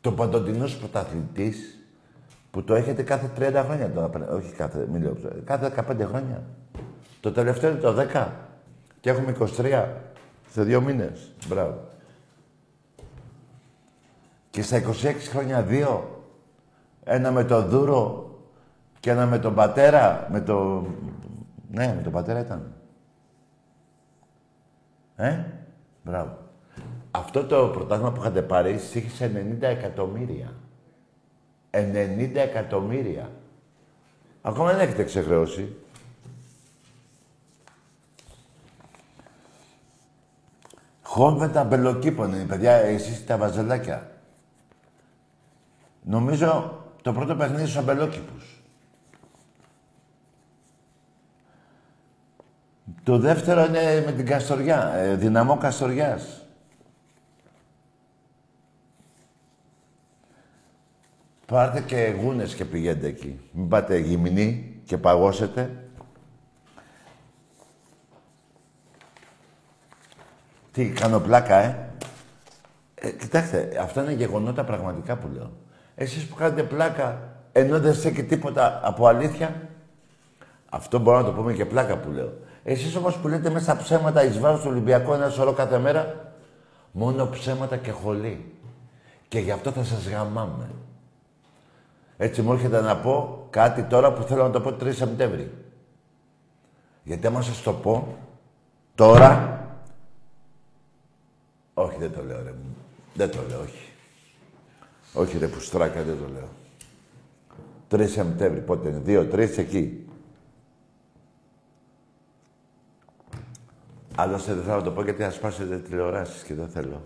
[0.00, 1.78] το παντοτινός πρωταθλητής,
[2.50, 6.42] που το έχετε κάθε 30 χρόνια τώρα, όχι κάθε, μιλώ, κάθε 15 χρόνια.
[7.20, 8.28] Το τελευταίο είναι το 10
[9.00, 9.88] και έχουμε 23
[10.50, 11.32] σε δύο μήνες.
[11.46, 11.88] Μπράβο.
[14.50, 16.24] Και στα 26 χρόνια δύο.
[17.04, 18.30] Ένα με το Δούρο
[19.00, 20.28] και ένα με τον πατέρα.
[20.30, 20.86] Με το...
[21.70, 22.72] Ναι, με τον πατέρα ήταν.
[25.16, 25.44] Ε,
[26.02, 26.41] μπράβο.
[27.14, 30.54] Αυτό το πρωτάθλημα που είχατε πάρει στήχησε 90 εκατομμύρια.
[31.70, 33.30] 90 εκατομμύρια.
[34.42, 35.76] Ακόμα δεν έχετε ξεχρεώσει.
[41.02, 44.10] Χόμβετα μπελοκύπων είναι, παιδιά, εσείς τα βαζελάκια.
[46.02, 48.62] Νομίζω το πρώτο παιχνίδι στους αμπελόκηπους.
[53.04, 56.41] Το δεύτερο είναι με την Καστοριά, ε, δυναμό Καστοριάς.
[61.46, 63.40] Πάρτε και γούνες και πηγαίνετε εκεί.
[63.52, 65.86] Μην πάτε γυμνοί και παγώσετε.
[70.72, 71.92] Τι, κάνω πλάκα, ε;
[72.94, 73.10] ε.
[73.10, 75.50] Κοιτάξτε, αυτά είναι γεγονότα πραγματικά που λέω.
[75.94, 79.68] Εσείς που κάνετε πλάκα, ενώ δεν στέκει τίποτα από αλήθεια,
[80.70, 82.32] αυτό μπορώ να το πούμε και πλάκα που λέω.
[82.64, 86.32] Εσείς όμως που λέτε μέσα ψέματα εις βάρος του Ολυμπιακού ένα σωρό κάθε μέρα,
[86.92, 88.54] μόνο ψέματα και χολή.
[89.28, 90.70] Και γι' αυτό θα σας γαμάμε.
[92.22, 95.50] Έτσι μου έρχεται να πω κάτι τώρα που θέλω να το πω 3 Σεπτέμβρη.
[97.02, 98.16] Γιατί άμα σας το πω
[98.94, 99.60] τώρα...
[101.74, 102.54] Όχι, δεν το λέω ρε.
[103.14, 103.92] Δεν το λέω, όχι.
[105.14, 106.48] Όχι ρε πουστράκα, δεν το λέω.
[107.90, 110.06] 3 Σεπτέμβρη, πότε είναι, δύο-τρει εκεί.
[114.16, 117.02] Άλλωστε δεν θέλω να το πω γιατί θα σπάσετε τηλεοράσεις και δεν θέλω.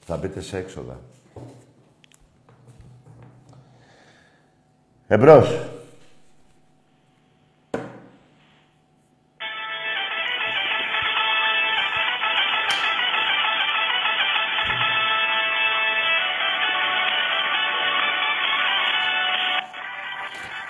[0.00, 1.00] Θα μπείτε σε έξοδα.
[5.10, 5.68] Εμπρός.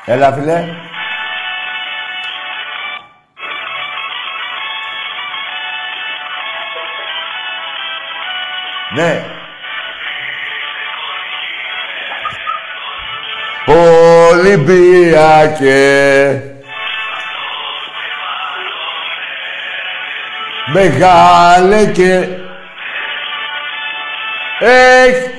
[0.05, 0.64] Έλα, φίλε.
[8.94, 9.38] Ναι.
[14.48, 16.42] Ολυμπιακέ.
[20.72, 22.28] Μεγάλε και...
[24.58, 25.30] Έχει...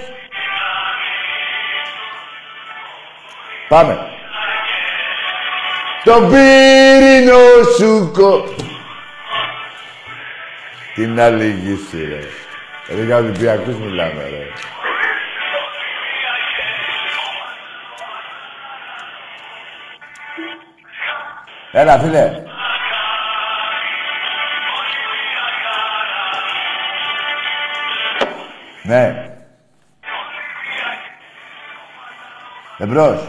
[3.68, 4.00] Πάμε.
[6.04, 7.40] Το πύρινο
[7.78, 8.44] σου κο...
[10.96, 12.20] Την άλλη γύση, ρε.
[12.96, 14.48] Ρε για Ολυμπιακούς μιλάμε, ρε.
[21.72, 22.44] Έλα, φίλε.
[28.84, 29.30] Ναι.
[32.78, 33.28] Εμπρός.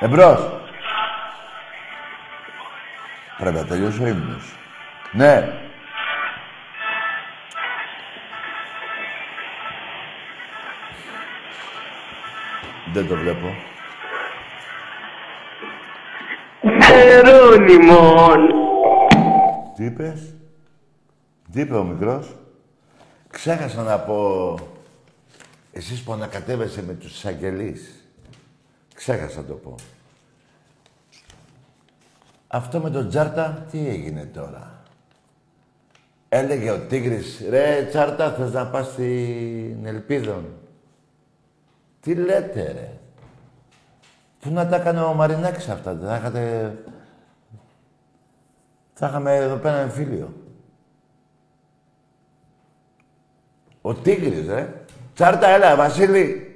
[0.00, 0.52] Εμπρός.
[3.38, 4.56] Πρέπει να τελειώσει ο ύμνος.
[5.12, 5.48] Ναι.
[12.92, 13.73] Δεν το βλέπω.
[16.94, 18.48] Ερώνυμον.
[19.76, 20.34] Τι είπες;
[21.52, 22.36] Τι είπε ο μικρός;
[23.30, 24.54] Ξέχασα να πω...
[25.72, 28.08] Εσείς που ανακατεύεσαι με τους εισαγγελείς.
[28.94, 29.74] Ξέχασα να το πω.
[32.46, 34.82] Αυτό με τον Τζάρτα, τι έγινε τώρα;
[36.28, 40.44] Έλεγε ο Τίγρης, ρε Τσάρτα, θες να πας στην Ελπίδων;
[42.00, 42.98] Τι λέτε, ρε;
[44.44, 46.74] Πού να τα έκανε ο Μαρινάκης αυτά, δεν θα είχατε...
[48.92, 50.32] Θα είχαμε εδώ πέρα εμφύλιο.
[53.80, 54.84] Ο Τίγρης, ρε.
[55.14, 56.54] Τσάρτα, έλα, Βασίλη.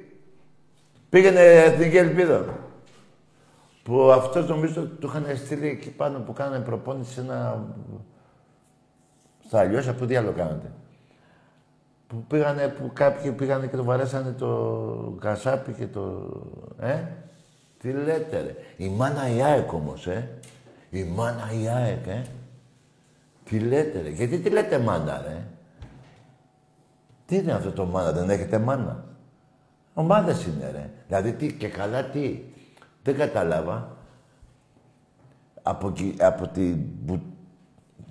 [1.08, 2.44] Πήγαινε Εθνική Ελπίδα.
[3.82, 7.66] Που αυτός νομίζω του είχαν στείλει εκεί πάνω που κάνανε προπόνηση σε ένα...
[9.46, 10.72] Στα αλλιώς, που τι άλλο κάνατε.
[12.06, 16.30] Που πήγανε, που κάποιοι πήγανε και το βαρέσανε το κασάπι και το...
[16.80, 17.02] Ε,
[17.78, 18.54] τι λέτε ρε.
[18.76, 20.28] Η μάνα η ΑΕΚ όμως, ε.
[20.90, 22.22] Η μάνα η ΑΕΚ, ε.
[23.44, 24.08] Τι λέτε ρε.
[24.08, 25.42] Γιατί τι λέτε μάνα, ρε.
[27.26, 29.04] Τι είναι αυτό το μάνα, δεν έχετε μάνα.
[29.94, 30.90] Ομάδες είναι, ρε.
[31.06, 32.40] Δηλαδή, τι, και καλά τι.
[33.02, 33.96] Δεν κατάλαβα.
[35.62, 36.84] Από, από την,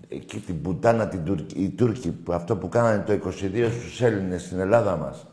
[0.08, 4.42] εκεί, την πουτάνα την Τουρκ, οι Τούρκοι, που αυτό που κάνανε το 22 στους Έλληνες
[4.42, 5.28] στην Ελλάδα μας,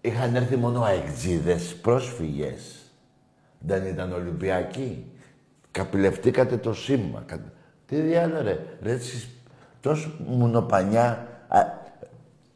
[0.00, 2.79] είχαν έρθει μόνο αεξίδες, πρόσφυγες.
[3.60, 5.04] Δεν ήταν Ολυμπιακοί.
[5.70, 7.24] Καπηλευτήκατε το σήμα.
[7.86, 8.58] Τι διάλογο ρε.
[8.82, 9.28] Ρε εσείς
[9.80, 11.26] τόσο μουνοπανιά.
[11.48, 11.60] Α,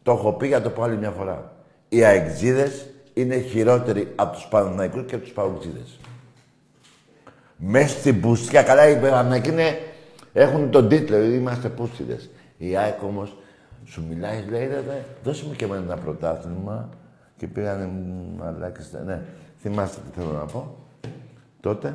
[0.03, 1.53] το έχω πει για το πω άλλη μια φορά.
[1.88, 5.99] Οι αεξίδες είναι χειρότεροι από τους Παναναϊκούς και από τους Παουτζίδες.
[7.57, 9.79] Μέσα στην πουστιά, καλά οι Παναναϊκοί είναι,
[10.33, 12.31] έχουν τον τίτλο, είμαστε πούστιδες.
[12.57, 13.37] Η ΑΕΚ όμως
[13.85, 16.88] σου μιλάει, λέει, ρε, δώσε μου και εμένα ένα πρωτάθλημα.
[17.37, 17.90] Και πήγανε
[18.38, 19.23] μαλάκες, ναι.
[19.61, 20.83] Θυμάστε τι θέλω να πω.
[21.65, 21.92] Τότε.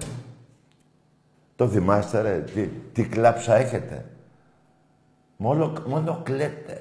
[1.56, 2.44] Το θυμάστε, ρε.
[2.54, 4.06] Τι, τι κλάψα έχετε.
[5.38, 6.78] Μόνο, μόνο κλαίτε.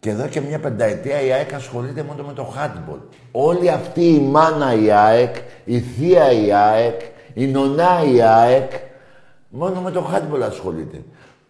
[0.00, 2.98] Και εδώ και μια πενταετία η ΑΕΚ ασχολείται μόνο με το handball.
[3.32, 7.00] Όλη αυτή η μάνα η ΑΕΚ, η θεία η ΑΕΚ,
[7.34, 8.72] η νονά η ΑΕΚ,
[9.48, 11.02] μόνο με το handball ασχολείται.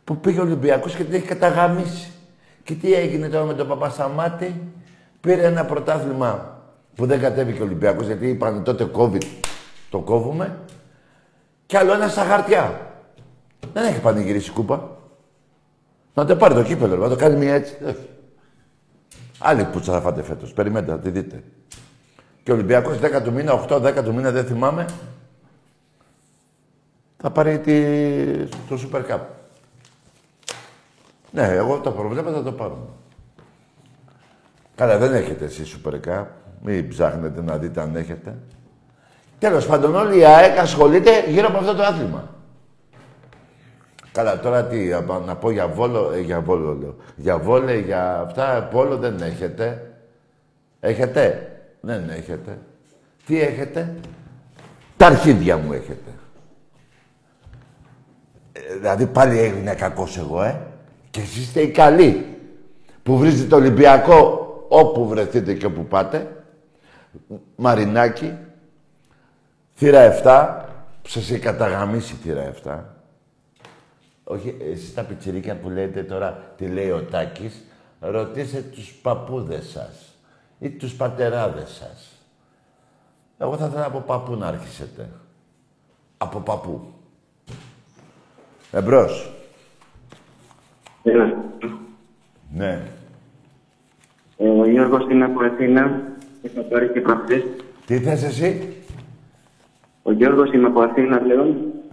[0.04, 2.12] Που πήγε ο Ολυμπιακός και την έχει καταγαμίσει.
[2.64, 4.72] Και τι έγινε τώρα με τον Παπασαμάτη,
[5.20, 6.62] πήρε ένα πρωτάθλημα
[6.94, 9.22] που δεν κατέβηκε ο Ολυμπιακός γιατί είπαν τότε COVID,
[9.90, 10.58] το κόβουμε.
[11.66, 12.80] Και άλλο ένα στα χαρτιά.
[13.72, 14.96] Δεν έχει πανηγυρίσει κούπα.
[16.14, 17.76] Να το πάρει το κύπελο, να το κάνει μια έτσι.
[19.38, 20.52] Άλλη πουτσα θα φάτε φέτος.
[20.52, 21.42] Περιμένετε, να τη δείτε.
[22.42, 24.86] Και ο Ολυμπιακός 10 του μήνα, 8-10 του μήνα, δεν θυμάμαι,
[27.16, 27.82] θα πάρει τη...
[28.46, 29.20] το Super Cup.
[31.30, 32.86] Ναι, εγώ το προβλέπω, θα το πάρουμε.
[34.74, 36.24] Καλά, δεν έχετε εσείς Super Cup.
[36.62, 38.38] Μην ψάχνετε να δείτε αν έχετε.
[39.38, 42.28] Τέλος πάντων, όλη η ΑΕΚ ασχολείται γύρω από αυτό το άθλημα.
[44.12, 44.88] Καλά, τώρα τι,
[45.26, 46.96] να πω για βόλο, ε, για βόλο λέω.
[47.16, 49.92] Για βόλε, για αυτά, πόλο δεν έχετε.
[50.80, 52.58] Έχετε; Δεν έχετε.
[53.26, 53.94] Τι έχετε;
[54.96, 56.10] Τα αρχίδια μου έχετε.
[58.52, 60.60] Ε, δηλαδή πάλι έγινε κακός εγώ, ε.
[61.10, 62.26] Και εσείς είστε οι καλοί.
[63.02, 66.44] Που βρίζετε το Ολυμπιακό όπου βρεθείτε και όπου πάτε.
[67.56, 68.32] Μαρινάκι.
[69.78, 70.64] Θύρα 7.
[71.02, 72.78] Που σας έχει καταγαμίσει θύρα 7.
[74.24, 77.64] Όχι, εσείς τα πιτσιρίκια που λέτε τώρα, τι λέει ο Τάκης,
[78.00, 80.14] ρωτήστε τους παππούδες σας
[80.58, 82.22] ή τους πατεράδες σας.
[83.38, 85.08] Εγώ θα ήθελα από παππού να αρχίσετε.
[86.18, 86.80] Από παππού.
[88.72, 89.32] Εμπρός.
[91.02, 91.34] Έλα.
[92.52, 92.82] Ναι.
[94.36, 96.02] Ε, ο Γιώργος είναι από Αθήνα
[96.42, 97.42] και θα πάρει και προχθές.
[97.86, 98.77] Τι θες εσύ;
[100.08, 101.44] Ο Γιώργος είναι από Αθήνα, λέω.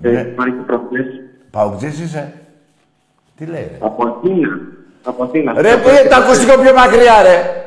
[0.01, 0.19] Και Ναι.
[0.19, 1.05] έχει πάρει και προχθές.
[1.51, 2.33] Παουτζής είσαι;
[3.35, 4.59] Τι λέει ρε; Από Αθήνα.
[5.03, 5.61] Από Αθήνα.
[5.61, 7.65] Ρε που είναι το ακουστικό πιο μακριά ρε;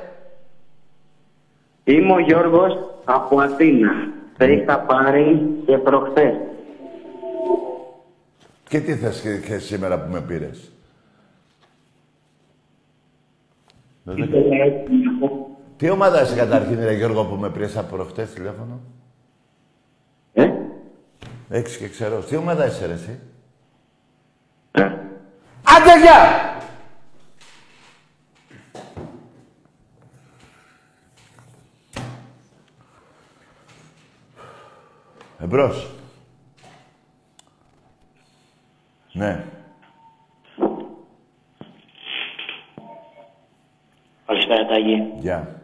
[1.84, 2.72] Είμαι ο Γιώργος
[3.04, 3.90] από Αθήνα.
[4.36, 6.34] Σε είχα πάρει και προχθές.
[8.68, 10.70] Και τι θες και, και σήμερα που με πήρες;
[14.14, 15.48] Ήθελα έτσι να πω.
[15.76, 18.80] Τι ομάδα είσαι καταρχήν ρε Γιώργο που με πήρες από προχτές τηλέφωνο;
[21.48, 22.20] Έχεις και ξέρω.
[22.20, 23.20] Τι ομάδα είσαι ρε εσύ;
[24.70, 24.82] Ε.
[25.62, 26.52] Άντε γεια!
[35.40, 35.90] Εμπρός.
[39.12, 39.44] Ναι.
[44.26, 45.12] Καλησπέρα Τάγη.
[45.18, 45.60] Γεια.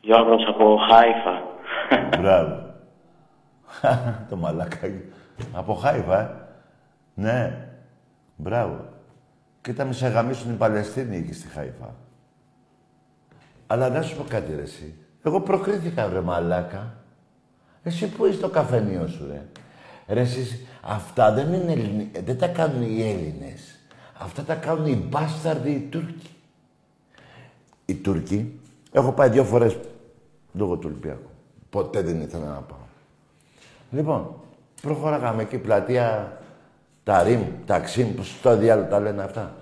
[0.00, 1.42] Γιώργος από Χάιφα.
[2.20, 2.71] Μπράβο.
[4.28, 5.04] το μαλακάκι.
[5.52, 6.30] Από Χάιφα, ε.
[7.14, 7.68] Ναι.
[8.36, 8.84] Μπράβο.
[9.60, 11.94] Κοίτα με σε γαμίσουν οι Παλαιστίνοι εκεί στη Χάιφα.
[13.66, 14.94] Αλλά να σου πω κάτι ρε εσύ.
[15.22, 16.94] Εγώ προκρίθηκα βρε μαλάκα.
[17.82, 19.46] Εσύ πού είσαι το καφενείο σου ρε.
[20.08, 22.10] Ρε εσείς, αυτά δεν είναι Ελληνι...
[22.12, 23.80] ε, δεν τα κάνουν οι Έλληνες.
[24.18, 26.30] Αυτά τα κάνουν οι μπάσταρδοι οι Τούρκοι.
[27.84, 28.60] Οι Τούρκοι,
[28.92, 29.78] έχω πάει δύο φορές
[30.52, 31.30] λόγω του Ολυμπιακού.
[31.70, 32.81] Ποτέ δεν ήθελα να πάω.
[33.92, 34.34] Λοιπόν,
[34.82, 36.38] προχωράγαμε εκεί πλατεία
[37.04, 39.54] τα Ριμ, τα Ξύμ, που στο διάλογο τα λένε αυτά.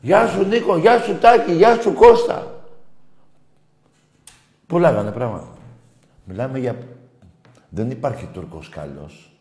[0.00, 2.46] Γεια σου Νίκο, γεια σου Τάκη, γεια σου Κώστα.
[4.66, 5.46] Πουλάγανε πράγματα.
[6.24, 6.76] Μιλάμε για...
[7.68, 9.32] Δεν υπάρχει Τούρκος καλός.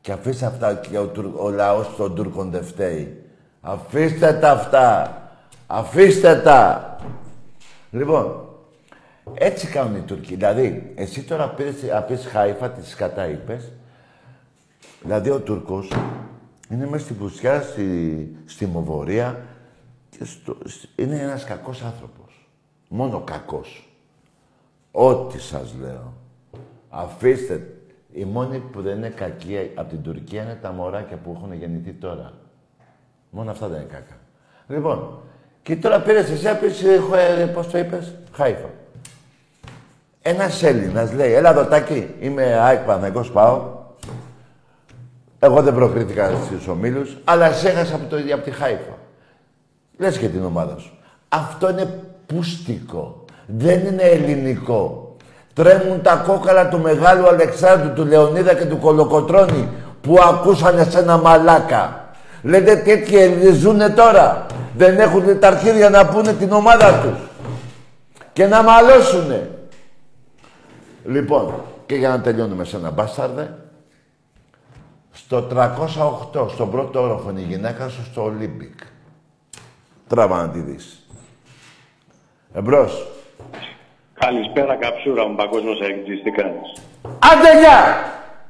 [0.00, 1.24] Και αφήστε αυτά και ο, Τουρ...
[1.36, 3.24] ο λαός των Τούρκων δεν φταίει.
[3.60, 5.16] Αφήστε τα αυτά.
[5.66, 6.96] Αφήστε τα.
[7.90, 8.45] Λοιπόν,
[9.34, 10.34] έτσι κάνουν οι Τούρκοι.
[10.34, 13.72] Δηλαδή, εσύ τώρα πήρες, απείς Χάιφα, τη σκατά είπες.
[15.02, 15.92] Δηλαδή, ο Τούρκος
[16.70, 19.44] είναι μέσα στην Πουσιά, στη, στη Μοβορία
[20.10, 20.56] και στο,
[20.96, 22.48] είναι ένας κακός άνθρωπος.
[22.88, 23.88] Μόνο κακός.
[24.90, 26.12] Ό,τι σας λέω.
[26.88, 27.70] Αφήστε.
[28.12, 31.92] Οι μόνοι που δεν είναι κακοί από την Τουρκία είναι τα μωράκια που έχουν γεννηθεί
[31.92, 32.32] τώρα.
[33.30, 34.16] Μόνο αυτά δεν είναι κακά.
[34.68, 35.18] Λοιπόν,
[35.62, 38.70] και τώρα πήρες εσύ, πήρες, ε, πώς το είπες, Χάιφα.
[40.28, 43.60] Ένας Έλληνας λέει, έλα δοτάκι, είμαι ΑΕΚ Παναγικός, πάω.
[45.38, 48.98] Εγώ δεν προκρίθηκα στους ομίλους, αλλά σε έχασα από, το, από τη Χάιφα.
[49.98, 50.98] Λες και την ομάδα σου.
[51.28, 53.24] Αυτό είναι πούστικο.
[53.46, 55.16] Δεν είναι ελληνικό.
[55.54, 59.68] Τρέμουν τα κόκαλα του Μεγάλου Αλεξάνδρου, του Λεωνίδα και του Κολοκοτρώνη
[60.00, 62.04] που ακούσανε εσένα μαλάκα.
[62.42, 64.46] Λέτε τέτοιοι Έλληνες ζουνε τώρα.
[64.76, 67.18] Δεν έχουν τα αρχίδια να πούνε την ομάδα τους.
[68.32, 69.50] Και να μαλώσουνε.
[71.06, 71.54] Λοιπόν,
[71.86, 73.58] και για να τελειώνουμε με σένα μπάσταρδε,
[75.12, 75.46] στο
[76.34, 78.78] 308, στον πρώτο όροφο είναι η γυναίκα σου στο Ολύμπικ.
[80.08, 81.06] Τράβα να τη δεις.
[82.54, 83.06] Εμπρός.
[84.14, 87.94] Καλησπέρα, καψούρα μου, παγκόσμιος αεκτζής, τι κάνεις; Άντε γεια!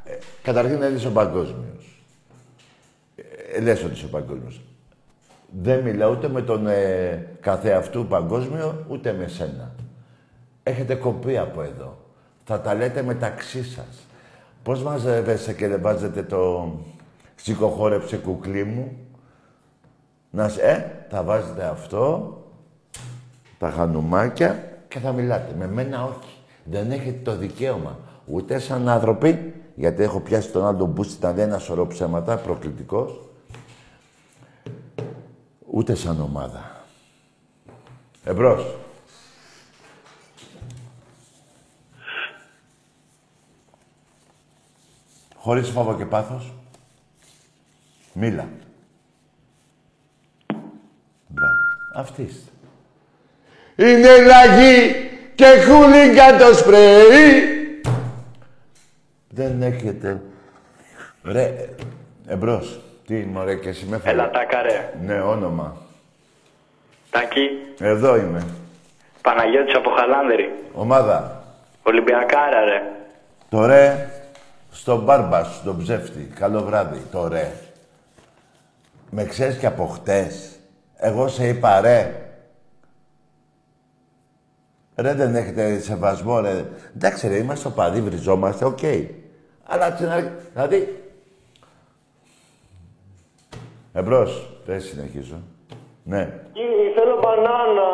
[0.04, 2.02] Ε, καταρχήν να είσαι ο παγκόσμιος.
[3.52, 4.60] Ε, λες ότι είσαι ο παγκόσμιος.
[5.62, 9.74] Δεν μιλάω ούτε με τον ε, καθεαυτού παγκόσμιο, ούτε με σένα.
[10.62, 12.05] Έχετε κοπεί από εδώ.
[12.48, 14.06] Θα τα λέτε μεταξύ σας.
[14.62, 16.72] Πώς μαζεύεσαι και δεν βάζετε το
[17.34, 18.96] σηκωχώρεψε κουκλί μου;
[20.30, 22.32] Να σε, ε, θα βάζετε αυτό,
[23.58, 25.54] τα χανουμάκια και θα μιλάτε.
[25.58, 26.34] Με μένα όχι.
[26.64, 27.98] Δεν έχετε το δικαίωμα.
[28.26, 33.20] Ούτε σαν άνθρωποι, γιατί έχω πιάσει τον άλλο μπούστι, ήταν ένα σωρό ψέματα, προκλητικός.
[35.70, 36.84] Ούτε σαν ομάδα.
[38.24, 38.85] Εμπρός.
[45.46, 46.52] Χωρίς φόβο και πάθος.
[48.12, 48.48] Μίλα.
[51.26, 51.54] Μπράβο.
[51.94, 52.50] Αυτή είστε.
[53.76, 57.80] Είναι λαγή και χούλιγκα το σπρέι.
[59.28, 60.22] Δεν έχετε...
[61.24, 61.68] Ρε,
[62.26, 62.80] εμπρός.
[63.06, 64.94] Τι μωρέ και εσύ με Έλα τάκα ρε.
[65.02, 65.76] Ναι, όνομα.
[67.10, 67.48] Τάκη.
[67.80, 68.46] Εδώ είμαι.
[69.22, 70.52] Παναγιώτης από Χαλάνδρη.
[70.72, 71.44] Ομάδα.
[71.82, 72.82] Ολυμπιακάρα ρε.
[73.48, 74.10] Το ρε,
[74.76, 76.20] στον μπάρμπα σου, τον ψεύτη.
[76.20, 77.52] Καλό βράδυ, το ρε.
[79.10, 80.58] Με ξέρεις και από χτες.
[80.96, 82.20] Εγώ σε είπα ρε.
[84.96, 86.64] Ρε δεν έχετε σεβασμό, ρε.
[86.94, 88.78] Εντάξει ρε, είμαστε οπαδοί, βριζόμαστε, οκ.
[89.64, 91.00] Αλλά την αρχή, δηλαδή...
[93.92, 95.40] Εμπρός, δεν συνεχίζω.
[96.02, 96.40] Ναι.
[96.52, 97.90] Κύριε, θέλω μπανάνα.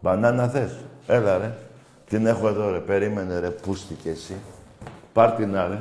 [0.00, 0.76] Μπανάνα θες.
[1.06, 1.54] Έλα ρε.
[2.08, 2.78] Την έχω εδώ ρε.
[2.78, 3.50] Περίμενε ρε.
[3.50, 4.36] Πούστη κι εσύ.
[5.12, 5.80] Πάρ' την ρε.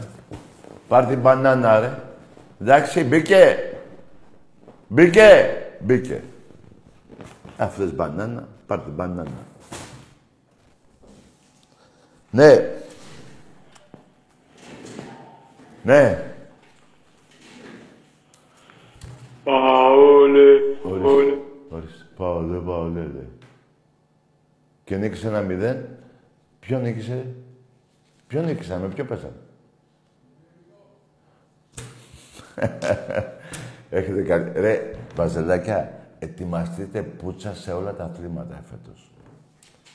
[0.87, 1.99] Πάρ' την μπανάνα ρε.
[2.61, 3.57] Εντάξει, μπήκε.
[4.87, 5.57] Μπήκε.
[5.79, 6.23] Μπήκε.
[7.57, 8.47] Αυτές μπανάνα.
[8.67, 9.31] Πάρ' την μπανάνα.
[12.31, 12.69] Ναι.
[15.83, 16.25] Ναι.
[19.43, 20.41] Παόλε,
[20.83, 21.37] Ορίστε.
[21.69, 22.05] Ορίστε.
[22.15, 23.29] Πάολε, πάολε, λέει.
[24.83, 25.85] Και νίκησε ένα μηδέν.
[26.59, 27.25] Ποιο νίκησε;
[28.31, 29.33] Ποιο νίκησε, με ποιο πέσανε.
[33.89, 34.51] Έχετε καλή...
[34.55, 39.11] Ρε, βαζελάκια, ετοιμαστείτε πουτσα σε όλα τα αθλήματα φέτος.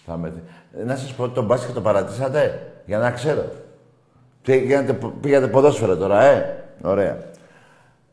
[0.06, 0.32] Θα με...
[0.78, 3.44] Ε, Να σας πω, το μπάσκετ το παρατήσατε, για να ξέρω.
[4.42, 7.18] Πήγατε, πήγατε ποδόσφαιρο τώρα, ε; Ωραία.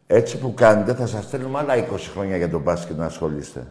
[0.07, 3.67] Έτσι που κάνετε, θα σας στέλνουμε άλλα 20 χρόνια για το μπάσκετ να ασχολείστε.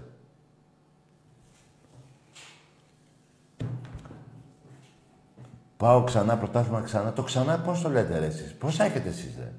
[5.82, 7.12] Πάω ξανά, πρωτάθλημα ξανά.
[7.12, 9.52] Το ξανά πώς το λέτε ρε εσείς; Πώς έχετε εσείς ρε;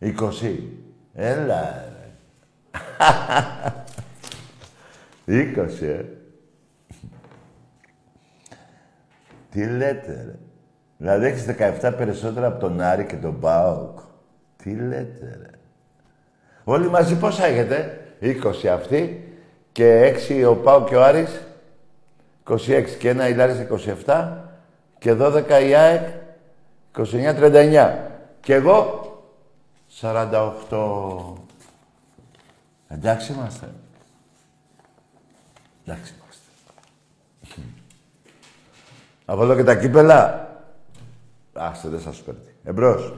[0.00, 0.58] 20.
[1.14, 2.12] Έλα ρε.
[5.56, 6.04] 20 ε.
[9.50, 10.34] Τι λέτε ρε;
[10.96, 11.44] Δηλαδή έχεις
[11.82, 13.98] 17 περισσότερα από τον Άρη και τον Πάοκ.
[14.56, 15.50] Τι λέτε ρε;
[16.64, 19.32] Όλοι μαζί πόσα έχετε; 20 αυτοί
[19.72, 21.40] και 6 ο Πάοκ και ο Άρης;
[22.44, 23.66] 26 και ένα Ιλάρης
[24.06, 24.45] 27
[24.98, 26.08] και 12 η ΑΕΚ
[26.96, 27.94] 29-39.
[28.40, 29.00] Και εγώ
[30.00, 30.68] 48.
[32.88, 33.72] Εντάξει είμαστε.
[35.84, 36.44] Εντάξει είμαστε.
[39.24, 40.48] Από εδώ και τα κύπελα.
[41.52, 42.40] Άστε, δεν σας παίρνει.
[42.64, 43.14] Εμπρός.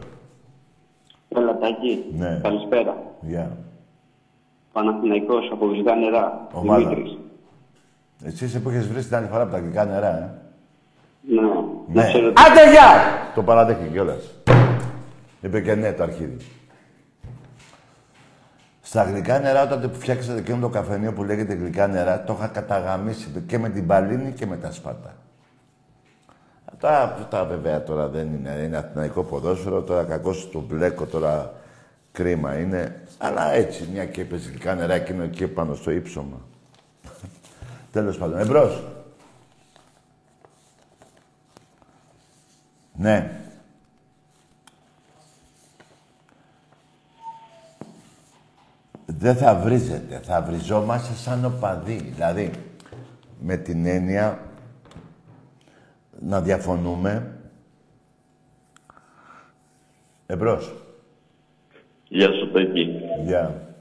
[1.28, 2.04] Έλα, Τάκη.
[2.12, 2.40] Ναι.
[2.42, 2.96] Καλησπέρα.
[3.20, 3.56] Γεια.
[4.72, 6.48] Παναθηναϊκός από γλυκά νερά.
[6.52, 6.78] Ομάδα.
[6.78, 7.18] Δημήτρης.
[8.24, 10.47] Εσύ είσαι που έχεις βρει την άλλη φορά από τα αγγλικά νερά, ε.
[11.20, 11.40] Ναι.
[11.40, 12.08] Να Ναι.
[12.08, 12.88] ξέρω Άντε, γεια!
[13.34, 14.34] Το παραδέχει κιόλας.
[15.40, 16.36] Είπε και ναι το αρχίδι.
[18.80, 22.46] Στα γλυκά νερά, όταν το φτιάξατε εκείνο το καφενείο που λέγεται γλυκά νερά, το είχα
[22.46, 25.14] καταγαμίσει και με την παλίνη και με τα σπάτα.
[26.72, 28.50] Αυτά, αυτά βέβαια τώρα δεν είναι.
[28.50, 31.52] Είναι αθηναϊκό ποδόσφαιρο, τώρα κακός το μπλέκο, τώρα
[32.12, 33.02] κρίμα είναι.
[33.18, 36.40] Αλλά έτσι, μια και έπαιζε γλυκά νερά εκείνο εκεί πάνω στο ύψωμα.
[37.92, 38.38] Τέλος πάντων.
[38.38, 38.82] Εμπρός.
[42.98, 43.40] Ναι.
[49.06, 51.96] Δεν θα βρίζετε, θα βριζόμαστε σαν οπαδοί.
[51.96, 52.50] Δηλαδή,
[53.40, 54.38] με την έννοια
[56.20, 57.38] να διαφωνούμε.
[60.26, 60.72] Εμπρός.
[62.08, 63.00] Γεια σου, Τάκη.
[63.24, 63.74] Γεια.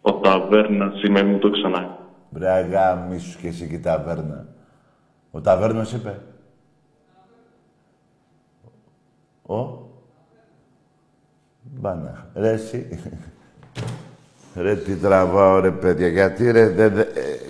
[0.00, 1.98] Ο Ταβέρνας είμαι, μου το ξανά.
[2.30, 4.46] Βρε αγάμι σου και εσύ και η ταβέρνα.
[5.30, 6.20] Ο ταβέρνος είπε.
[9.48, 9.86] Ο.
[11.62, 12.26] Μπάνα.
[12.34, 13.00] Ρε εσύ.
[14.56, 16.08] Ρε τι τραβάω ρε παιδιά.
[16.08, 16.68] Γιατί ρε.
[16.68, 17.06] Δε, δε, ε,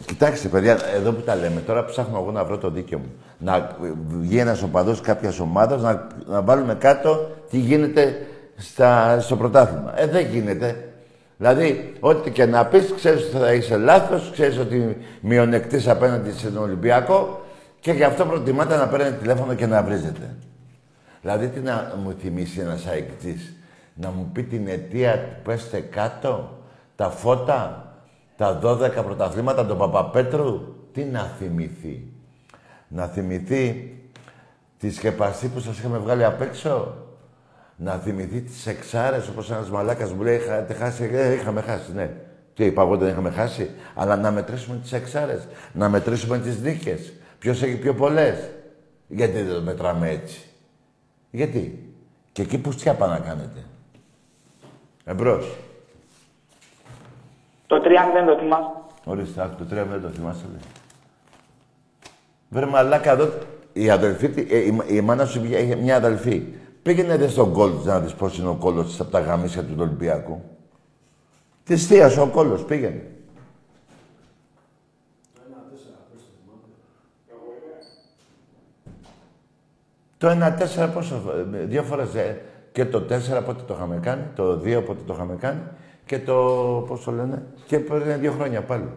[0.06, 3.12] κοιτάξτε παιδιά, εδώ που τα λέμε, τώρα ψάχνω εγώ να βρω το δίκαιο μου.
[3.38, 3.76] Να
[4.08, 8.26] βγει ένας οπαδός κάποιας ομάδας, να, να βάλουμε κάτω τι γίνεται
[8.56, 10.00] στα, στο πρωτάθλημα.
[10.00, 10.88] Ε, δεν γίνεται.
[11.36, 16.56] Δηλαδή, ό,τι και να πεις, ξέρεις ότι θα είσαι λάθος, ξέρεις ότι μειονεκτής απέναντι στον
[16.56, 17.42] Ολυμπιακό
[17.80, 20.36] και γι' αυτό προτιμάτε να παίρνετε τηλέφωνο και να βρίζετε.
[21.20, 23.56] Δηλαδή, τι να μου θυμίσει ένας αεκτής,
[23.94, 26.58] να μου πει την αιτία του πέστε κάτω,
[26.96, 27.92] τα φώτα,
[28.36, 32.12] τα 12 πρωταθλήματα του Παπαπέτρου, τι να θυμηθεί;
[32.88, 33.92] Να θυμηθεί
[34.78, 36.94] τη σκεπαστή που σας είχαμε βγάλει απ' έξω,
[37.76, 42.10] να θυμηθεί τις εξάρες, όπως ένας μαλάκας μου λέει, είχατε χάσει, ε, είχαμε χάσει, ναι.
[42.54, 43.70] Τι είπα, εγώ δεν είχαμε χάσει.
[43.94, 47.12] Αλλά να μετρήσουμε τις εξάρες, να μετρήσουμε τις νίκες.
[47.38, 48.50] Ποιος έχει πιο πολλές;
[49.08, 50.47] Γιατί δεν το μετράμε έτσι.
[51.30, 51.92] Γιατί;
[52.32, 53.64] Και εκεί που στιά να κάνετε.
[55.04, 55.56] Εμπρός.
[57.66, 57.82] Το 3
[58.14, 58.70] δεν το θυμάσαι.
[59.04, 60.60] Ορίστε, άκου, το τρία δεν το θυμάσαι, λέει.
[62.48, 63.28] Βρε μαλάκα εδώ,
[63.72, 66.42] η αδελφή, τη- ε, η, η μάνα σου είχε μια αδελφή.
[66.82, 69.64] Πήγαινε δε στον κόλ της να δεις πώς είναι ο κόλος της από τα γαμίσια
[69.64, 70.42] του Ολυμπιακού.
[71.64, 73.06] Της θείας ο κόλος, πήγαινε.
[80.18, 81.22] Το 1-4 πόσο,
[81.54, 82.40] ε, δύο φορές, ε,
[82.72, 85.60] και το 4 πότε το είχαμε κάνει, το 2 πότε το είχαμε κάνει
[86.06, 86.34] και το,
[86.88, 88.88] πώς το λένε, και πριν δύο χρόνια πάλι.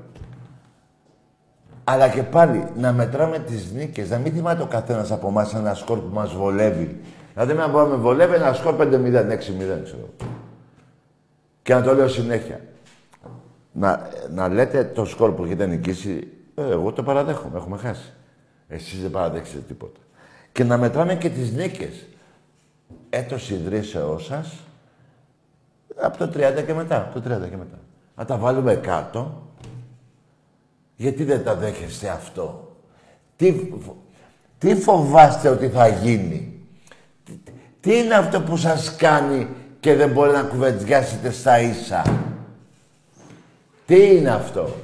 [1.84, 5.74] Αλλά και πάλι να μετράμε τις νίκες, να μην θυμάται ο καθένας από εμάς ένα
[5.74, 6.99] σκορ που μας βολεύει.
[7.34, 10.09] Δηλαδή να μπορούμε με βολεύει ένα σκορ 5-0, 6-0 ξέρω.
[11.61, 12.59] Και να το λέω συνέχεια.
[13.72, 18.13] Να, να λέτε το σκορ που έχετε νικήσει, ε, εγώ το παραδέχομαι, έχουμε χάσει.
[18.67, 19.99] Εσείς δεν παραδέχεστε τίποτα.
[20.51, 22.05] Και να μετράμε και τις νίκες.
[23.09, 24.53] Έτος ιδρύσεώς σας,
[26.01, 27.79] από το 30 και μετά, από το 30 και μετά.
[28.15, 29.41] Να τα βάλουμε κάτω,
[30.95, 32.75] γιατί δεν τα δέχεστε αυτό;
[33.35, 33.53] Τι,
[33.85, 33.97] φο-
[34.57, 36.59] τι φοβάστε ότι θα γίνει;
[37.23, 37.31] Τι,
[37.79, 39.47] τι είναι αυτό που σας κάνει
[39.79, 42.03] και δεν μπορεί να κουβεντιάσετε στα ίσα;
[43.85, 44.75] Τι είναι αυτό;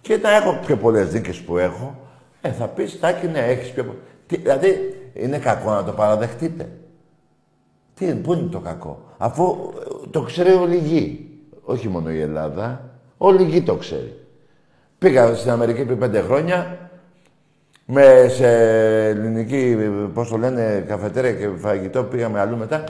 [0.00, 2.05] Και να έχω πιο πολλές δίκες που έχω,
[2.46, 3.94] ε, θα πεις, Τάκη, ναι, έχεις πιο πο-
[4.26, 6.68] Τι, Δηλαδή, είναι κακό να το παραδεχτείτε.
[7.94, 9.72] Τι, πού είναι το κακό; Αφού
[10.04, 11.30] ε, το ξέρει όλη η γη.
[11.62, 12.90] Όχι μόνο η Ελλάδα.
[13.16, 14.20] Όλη η γη το ξέρει.
[14.98, 16.78] Πήγα στην Αμερική πριν πέντε χρόνια
[17.86, 18.48] με σε
[19.08, 19.76] ελληνική,
[20.14, 22.84] πώς το λένε, καφετέρια και φαγητό πήγαμε αλλού μετά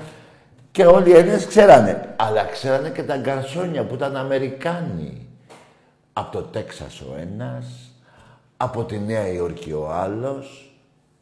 [0.71, 2.15] και όλοι οι Έλληνες ξέρανε.
[2.17, 5.27] Αλλά ξέρανε και τα γκαρσόνια που ήταν Αμερικάνοι.
[6.13, 7.86] Από το Τέξας ο ένας,
[8.57, 10.71] από τη Νέα Υόρκη ο άλλος.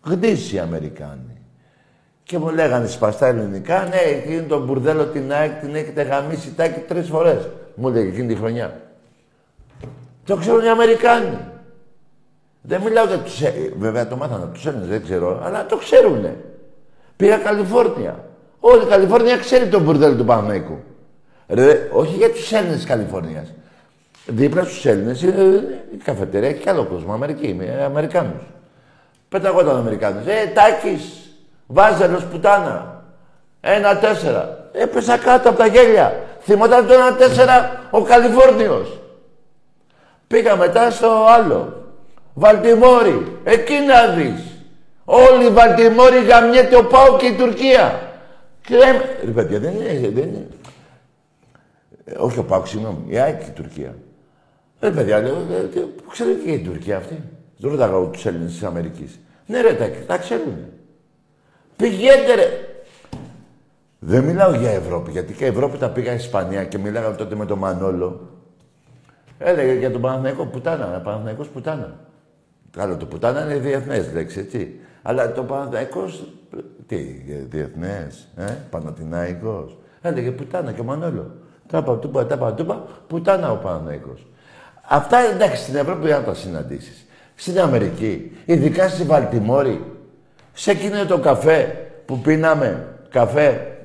[0.02, 1.38] Γνήσιοι Αμερικάνοι.
[2.22, 6.80] Και μου λέγανε σπαστά ελληνικά, ναι, εκείνη τον μπουρδέλο την ΑΕΚ την έχετε γαμίσει τάκι
[6.80, 7.48] τρεις φορές.
[7.74, 8.80] Μου λέγε εκείνη τη χρονιά.
[10.24, 11.38] Το ξέρουν οι Αμερικάνοι.
[12.62, 13.42] Δεν μιλάω για τους...
[13.42, 16.36] Ε- Βέβαια το μάθανε τους Έλληνες, δεν ξέρω, αλλά το ξέρουνε.
[17.16, 18.24] Πήγα Καλιφόρνια.
[18.60, 20.78] Όλη η Καλιφόρνια ξέρει τον μπουρδέλο του Παναμαϊκού.
[21.48, 23.52] Ρε, όχι για τους Έλληνες της Καλιφόρνιας.
[24.26, 25.42] Δίπλα στους Έλληνες είναι
[25.92, 28.42] η καφετέρια και άλλο κόσμο, Αμερική, με Αμερικάνους.
[29.28, 30.26] Πεταγόταν Αμερικάνους.
[30.26, 31.30] Ε, Τάκης,
[31.66, 33.04] Βάζελος, πουτάνα.
[33.60, 34.68] Ένα τέσσερα.
[34.72, 36.14] Έπεσα κάτω από τα γέλια.
[36.40, 39.00] Θυμόταν το ένα τέσσερα ο Καλιφόρνιος.
[40.26, 41.82] Πήγα μετά στο άλλο.
[42.34, 43.38] Βαλτιμόρι.
[43.44, 44.42] Εκεί να δεις.
[45.04, 48.12] Όλη η Βαλτιμόρι γαμιέται ο Πάο και η Τουρκία.
[48.60, 50.46] Και λέμε, ρε παιδιά, δεν είναι, δεν είναι.
[52.04, 53.94] Ε, όχι ο Πάος, συγγνώμη, η ΑΕΚ και η Τουρκία.
[54.84, 57.22] Ρε παιδιά, λέω, ε, ε, πού ξέρει και η Τουρκία αυτή.
[57.56, 59.20] Δεν ρωτάγα τους Έλληνες της Αμερικής.
[59.46, 60.56] Ναι, ρε, τα, τα ξέρουν.
[61.76, 62.48] Πηγαίνετε, ρε.
[63.98, 67.58] Δεν μιλάω για Ευρώπη, γιατί και Ευρώπη τα πήγα Ισπανία και μιλάγαμε τότε με τον
[67.58, 68.28] Μανόλο.
[69.38, 71.98] Έλεγε για τον Παναθηναϊκό πουτάνα, Παναθηναϊκός πουτάνα.
[72.70, 74.80] Καλό, το πουτάνα είναι διεθνές λέξη, έτσι.
[75.02, 76.32] Αλλά το Παναθηναϊκός,
[76.86, 76.96] τι,
[77.48, 79.78] διεθνές, ε, Παναθηναϊκός.
[80.00, 81.30] Έλεγε πουτάνα και ο Μανόλο.
[81.66, 84.26] Τάπα, τούπα, τάπα, τούπα, πουτάνα ο Παναθηναϊκός.
[84.88, 87.06] Αυτά εντάξει στην Ευρώπη δεν θα τα συναντήσεις.
[87.34, 89.84] Στην Αμερική, ειδικά στη Βαλτιμόρη,
[90.52, 93.76] σε εκείνο το καφέ που πίναμε, καφέ,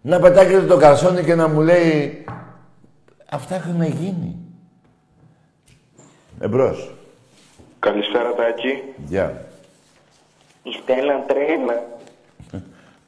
[0.00, 2.24] να πετάγεται το καρσόνι και να μου λέει
[3.30, 4.36] αυτά έχουν γίνει.
[6.40, 6.94] Εμπρός.
[7.78, 8.82] Καλησπέρα Τάκη.
[9.06, 9.46] Γεια.
[10.62, 11.86] Η Στέλλα τρέλα.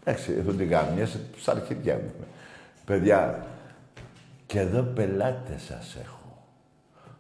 [0.05, 2.13] Εντάξει, εδώ την γάμιασε στα αρχίδια μου.
[2.85, 3.47] Παιδιά,
[4.47, 6.20] και εδώ πελάτες σας έχω.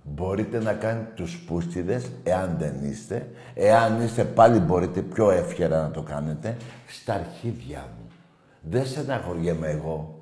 [0.02, 3.26] Μπορείτε να κάνετε τους πούστιδες, εάν δεν είστε.
[3.54, 8.06] Εάν είστε πάλι μπορείτε πιο εύχερα να το κάνετε, στα αρχίδια μου.
[8.60, 10.14] Δεν στεναχωριέμαι εγώ.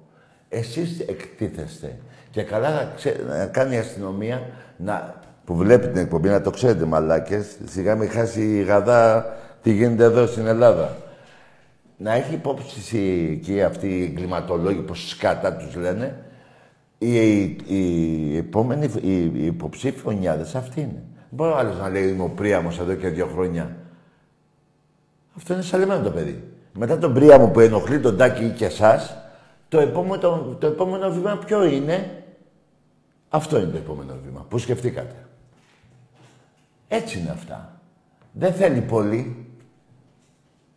[0.49, 1.99] Εσείς εκτίθεστε.
[2.31, 4.43] Και καλά να, ξέ- να κάνει η αστυνομία
[4.76, 5.14] να,
[5.45, 7.57] που βλέπει την εκπομπή, να το ξέρετε μαλάκες.
[7.64, 9.26] Σιγά μην χάσει η γαδά
[9.62, 10.97] τι γίνεται εδώ στην Ελλάδα.
[11.97, 16.16] Να έχει υπόψη η- και αυτοί οι εγκληματολόγοι, πως σκάτα τους λένε,
[16.99, 21.03] οι, οι, οι επόμενοι, οι, οι υποψήφοι ονιάδες αυτοί είναι.
[21.14, 23.76] Δεν μπορεί ο άλλος να λέει είμαι ο Πρίαμος εδώ και δύο χρόνια.
[25.36, 26.44] Αυτό είναι σαλεμένο το παιδί.
[26.72, 29.16] Μετά τον Πρίαμο που ενοχλεί τον Τάκη ή και εσάς,
[29.68, 32.24] το επόμενο, το, το επόμενο βήμα ποιο είναι;
[33.28, 34.46] Αυτό είναι το επόμενο βήμα.
[34.49, 35.26] Πού σκεφτήκατε;
[36.88, 37.80] Έτσι είναι αυτά.
[38.32, 39.46] Δεν θέλει πολύ.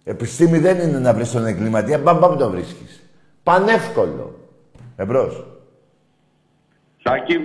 [0.04, 3.02] Επιστήμη δεν είναι να βρεις τον εγκληματία, μπαμ μπαμ τον βρίσκεις.
[3.44, 4.40] Πανεύκολο.
[4.96, 5.51] Εμπρός.
[7.04, 7.38] Τάκη,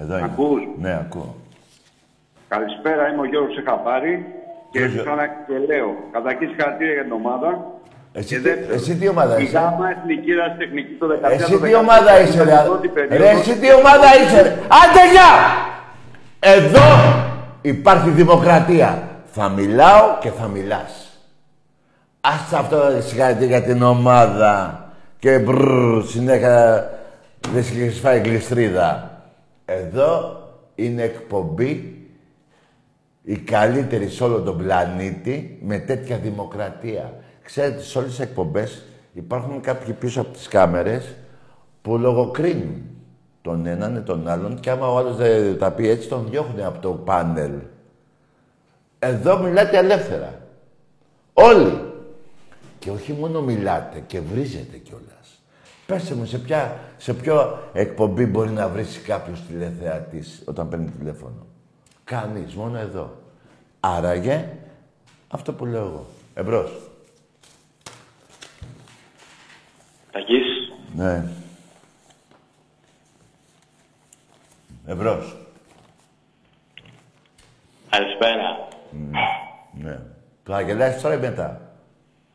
[0.00, 0.24] Εδώ είναι.
[0.32, 1.34] Ακούς; Ναι, ακούω.
[2.48, 3.08] καλησπέρα.
[3.08, 4.26] Είμαι ο Γιώργος Σεχαπάρη
[4.70, 4.96] και Γεια σου.
[4.96, 7.50] ήρθα και λέω καταρχήν συγχαρητήρια για την ομάδα.
[8.12, 11.50] Εσύ, Και τι, δεύτερον, εσύ τι ομάδα Η είσαι; γάμα εθνική τεχνική το 13 Εσύ
[11.52, 12.54] το τι 14, ομάδα είσαι, ήταν ρε.
[12.62, 13.40] η πρώτη Ρε, περίοδος.
[13.40, 14.48] εσύ τι ομάδα είσαι, ρε.
[14.80, 15.30] Άντε, γεια!
[16.40, 16.86] Εδώ
[17.62, 19.08] υπάρχει δημοκρατία.
[19.24, 21.18] Θα μιλάω και θα μιλάς.
[22.20, 24.78] Άστα αυτό συγχαρητήρια για την ομάδα.
[25.18, 26.90] Και μπρρρ, συνέχεια
[27.52, 29.22] δεν έχεις φάει γλιστρίδα.
[29.64, 30.42] Εδώ
[30.74, 31.98] είναι εκπομπή
[33.22, 37.14] η καλύτερη σε όλο τον πλανήτη με τέτοια δημοκρατία.
[37.42, 38.82] Ξέρετε, σε όλες τις εκπομπές
[39.12, 41.14] υπάρχουν κάποιοι πίσω από τις κάμερες
[41.82, 42.82] που λογοκρίνουν
[43.42, 46.64] τον έναν ή τον άλλον και άμα ο άλλος δεν τα πει έτσι τον διώχνουν
[46.64, 47.52] από το πάνελ.
[48.98, 50.40] Εδώ μιλάτε ελεύθερα.
[51.32, 51.92] Όλοι.
[52.78, 55.13] Και όχι μόνο μιλάτε και βρίζετε κιόλας.
[55.86, 61.46] Πέστε μου, σε ποια, σε ποιο εκπομπή μπορεί να βρίσει κάποιος τηλεθεατής όταν παίρνει τηλέφωνο;
[62.04, 63.16] Κανείς, μόνο εδώ.
[63.80, 64.48] Άραγε,
[65.28, 66.06] αυτό που λέω εγώ.
[66.34, 66.90] Εμπρός.
[70.10, 70.44] Τακής.
[70.96, 71.24] Ναι.
[74.86, 75.36] Εμπρός.
[77.90, 78.68] Καλησπέρα.
[79.72, 80.00] Ναι.
[80.42, 81.60] Το θα γελάσεις τώρα ή μετά;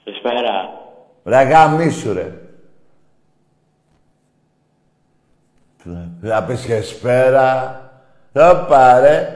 [0.04, 0.70] Καλησπέρα.
[1.24, 2.49] Ρε γαμίσου ρε.
[6.22, 7.82] Θα πεις και σπέρα.
[8.32, 9.34] Όπα ρε.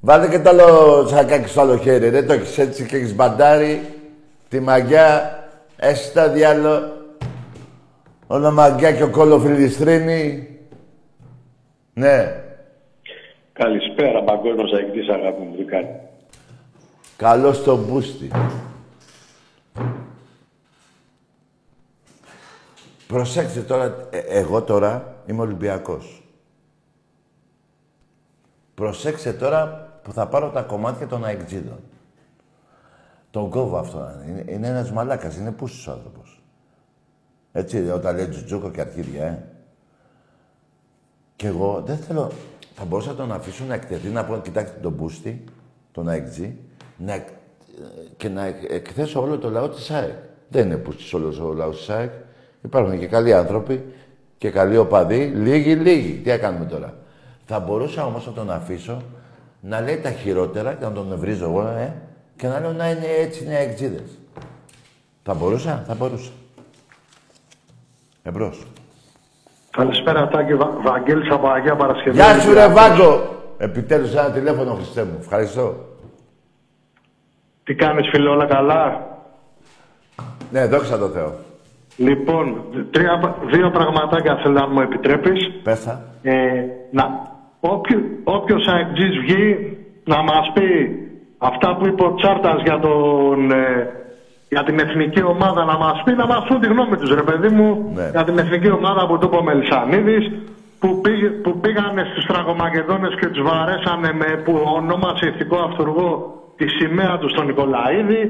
[0.00, 2.22] Βάλτε και το άλλο σακάκι στο άλλο χέρι ρε.
[2.22, 3.94] Το έχεις έτσι και έχεις μπαντάρει.
[4.48, 5.38] Τη μαγιά.
[5.76, 6.98] Εσύ τα διάλο.
[8.26, 10.48] Όλα μαγκιά και ο κόλλο φιλιστρίνη.
[11.92, 12.42] Ναι.
[13.52, 15.56] Καλησπέρα, παγκόσμιος αεκτής, αγάπη μου.
[15.56, 15.88] Τι κάνει.
[17.16, 18.30] Καλό στο μπούστι.
[23.06, 26.22] Προσέξτε τώρα, ε, εγώ τώρα είμαι Ολυμπιακός.
[28.74, 31.78] Προσέξτε τώρα που θα πάρω τα κομμάτια των αεκτζίδων.
[33.30, 34.10] Τον κόβω αυτό.
[34.28, 36.42] Είναι, είναι ένας μαλάκας, είναι πούσος ο άνθρωπος.
[37.52, 39.42] Έτσι, όταν λέει τζουτζούκο και αρχίδια, ε.
[41.36, 42.30] Και εγώ δεν θέλω...
[42.74, 45.44] Θα μπορούσα να τον αφήσω να εκτεθεί, να πω, κοιτάξτε τον μπούστι,
[45.92, 46.56] τον αεκτζή,
[46.96, 47.28] να, εκ-
[48.16, 50.16] και να εκ- εκθέσω όλο το λαό της ΑΕΚ.
[50.48, 52.12] Δεν είναι πούστης όλος ο λαός της ΑΕΚ.
[52.62, 53.92] Υπάρχουν και καλοί άνθρωποι
[54.40, 56.12] και καλοί οπαδοί, λίγοι, λίγοι.
[56.12, 56.94] Τι έκανουμε τώρα;
[57.46, 59.02] Θα μπορούσα όμως να τον αφήσω
[59.60, 61.94] να λέει τα χειρότερα και να τον βρίζω εγώ, ε,
[62.36, 64.18] και να λέω να είναι έτσι είναι αεκτζίδες.
[65.22, 66.30] Θα μπορούσα, θα μπορούσα.
[68.22, 68.66] Εμπρός.
[69.70, 70.54] Καλησπέρα, Τάκη.
[70.54, 70.70] Βα...
[70.82, 72.16] Βαγγέλης από Αγία Παρασκευή.
[72.16, 73.38] Γεια σου ρε Βάγκο!
[73.58, 75.16] Επιτέλους ένα τηλέφωνο, Χριστέ μου.
[75.20, 75.74] Ευχαριστώ.
[77.64, 79.06] Τι κάνεις, φίλε, όλα καλά;
[80.50, 81.48] Ναι, δόξα τω Θεώ.
[82.06, 82.44] Λοιπόν,
[82.90, 85.40] τρία, δύο πραγματάκια θέλω να μου επιτρέπεις.
[85.62, 86.02] Πέσα.
[86.22, 86.34] Ε,
[86.90, 87.04] να,
[87.60, 90.68] όποιο, όποιος αεκτζής βγει να μας πει
[91.38, 93.88] αυτά που είπε ο Τσάρτας για, τον, ε,
[94.48, 97.48] για την εθνική ομάδα να μας πει, να μας πούν τη γνώμη τους ρε παιδί
[97.48, 98.08] μου Ναι.
[98.10, 100.24] για την εθνική ομάδα που του είπε ο Μελισανίδης
[100.80, 106.04] που, πήγε, που πήγανε στους Τραγωμακεδόνες και τους βαρέσανε με που ονόμασε ηθικό αυτούργο
[106.56, 108.20] τη σημαία τους στον Νικολαίδη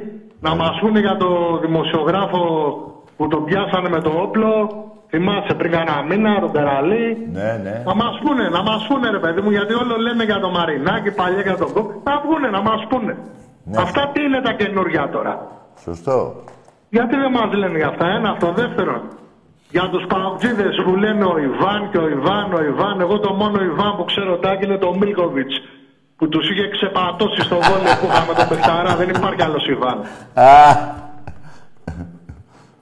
[0.40, 2.42] να μας πούνε για το δημοσιογράφο
[3.20, 4.52] που τον πιάσανε με το όπλο
[5.10, 7.74] θυμάσαι πριν κανένα μήνα τον Τεραλή Ναι, ναι.
[7.88, 11.10] να μας πούνε, να μας πούνε ρε παιδί μου, γιατί όλο λένε για το Μαρινάκι,
[11.20, 11.88] παλιά για τον Κόκ.
[12.08, 13.12] Να πούνε, να μας πούνε.
[13.64, 13.76] Ναι.
[13.84, 15.34] Αυτά τι είναι τα καινούργια τώρα;
[15.84, 16.16] Σωστό.
[16.96, 18.46] Γιατί δεν μας λένε για αυτά, ένα αυτό.
[18.62, 19.00] Δεύτερον,
[19.74, 23.00] για τους παουτζίδες που λένε ο Ιβάν και ο Ιβάν, ο Ιβάν.
[23.00, 25.54] Εγώ το μόνο Ιβάν που ξέρω τάκι είναι το Μίλκοβιτς
[26.16, 28.92] που τους είχε ξεπατώσει στο βόλιο που είχαμε τον Πεχταρά.
[29.00, 29.98] Δεν υπάρχει άλλος Ιβάν.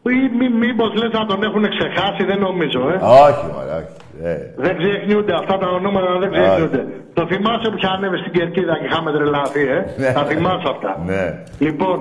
[0.08, 2.96] Α, Ή μη, μήπως λες να τον έχουν ξεχάσει, δεν νομίζω, ε.
[3.26, 3.92] όχι, μωρέ, όχι.
[4.30, 4.34] Ε,
[4.64, 6.82] Δεν ξεχνιούνται αυτά τα ονόματα, δεν ξεχνιούνται.
[7.16, 9.78] Το θυμάσαι που είχε ανέβει στην κερκίδα και είχαμε τρελαθεί, ε.
[10.02, 10.10] Ναι.
[10.18, 10.90] Τα θυμάσαι αυτά.
[11.10, 11.24] ναι.
[11.66, 11.96] Λοιπόν,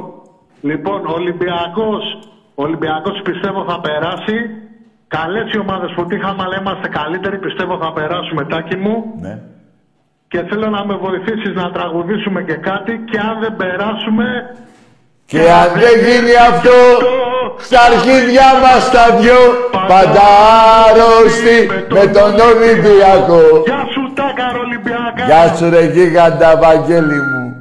[0.69, 2.03] λοιπόν, ο Ολυμπιακός,
[2.59, 4.37] ο Ολυμπιακός πιστεύω θα περάσει.
[5.17, 7.37] Καλές οι ομάδες που τύχαμε, αλλά είμαστε καλύτεροι.
[7.37, 8.95] Πιστεύω θα περάσουμε, τάκι μου.
[9.21, 9.35] Ναι.
[10.27, 12.93] Και θέλω να με βοηθήσεις να τραγουδήσουμε και κάτι.
[13.09, 14.25] Και αν δεν περάσουμε,
[15.27, 16.77] Και αν δεν γίνει αυτό,
[17.57, 19.39] στα αρχίδια μας τα δυο,
[19.87, 20.25] πάντα
[20.85, 21.59] άρρωστοι
[21.89, 23.41] με τον Ολυμπιακό.
[23.65, 25.25] γεια σου Τάκαρο Ολυμπιακά.
[25.25, 27.55] Γεια σου ρε γίγαντα, Βαγγέλη μου.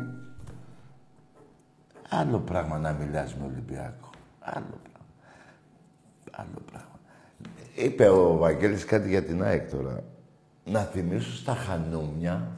[2.09, 4.11] Άλλο πράγμα να μιλάς με Ολυμπιακό.
[4.41, 5.15] Άλλο πράγμα.
[6.31, 6.99] Άλλο πράγμα.
[7.75, 10.03] Είπε ο Βαγγέλης κάτι για την ΑΕΚ τώρα.
[10.65, 12.49] Να θυμίσω στα χανούμια,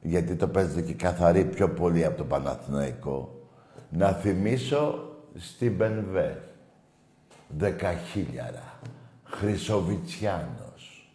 [0.00, 3.41] γιατί το παίζετε και καθαρή πιο πολύ από το Παναθηναϊκό,
[3.92, 6.42] να θυμίσω στην Μπενβέ.
[7.48, 8.78] Δεκαχίλιαρα.
[9.24, 11.10] Χρυσοβιτσιάνος.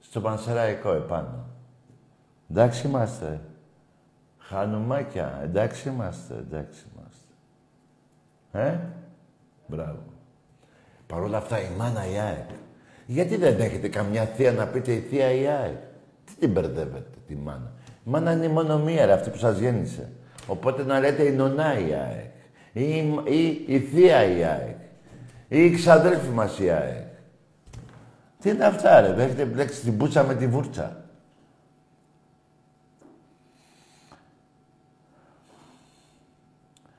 [0.00, 1.46] Στο Πανσεραϊκό επάνω.
[2.50, 3.40] Εντάξει είμαστε.
[4.38, 5.40] Χανουμάκια.
[5.42, 6.34] Εντάξει είμαστε.
[6.34, 7.32] Εντάξει είμαστε.
[8.52, 8.78] Ε;
[9.66, 10.02] Μπράβο.
[11.06, 12.48] Παρ' όλα αυτά η μάνα η ΑΕΚ.
[13.06, 15.76] Γιατί δεν έχετε καμιά θεία να πείτε η θεία η ΑΕΚ;
[16.24, 17.72] Τι την μπερδεύετε τη μάνα;
[18.04, 20.12] Η μάνα είναι μόνο μία ρε, αυτή που σας γέννησε.
[20.46, 22.34] Οπότε να λέτε η νονά η ΑΕΚ.
[22.72, 24.76] Ή, ή η θεία η ΑΕΚ.
[25.48, 27.06] Ή η ξαδέλφη μας η ΑΕΚ.
[28.40, 31.04] Τι είναι αυτά ρε, δεν έχετε μπλέξει την πούτσα με τη βούρτσα.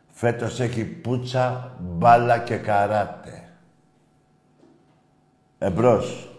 [0.09, 3.49] Φέτος έχει πούτσα, μπάλα και καράτε.
[5.57, 6.29] Εμπρός.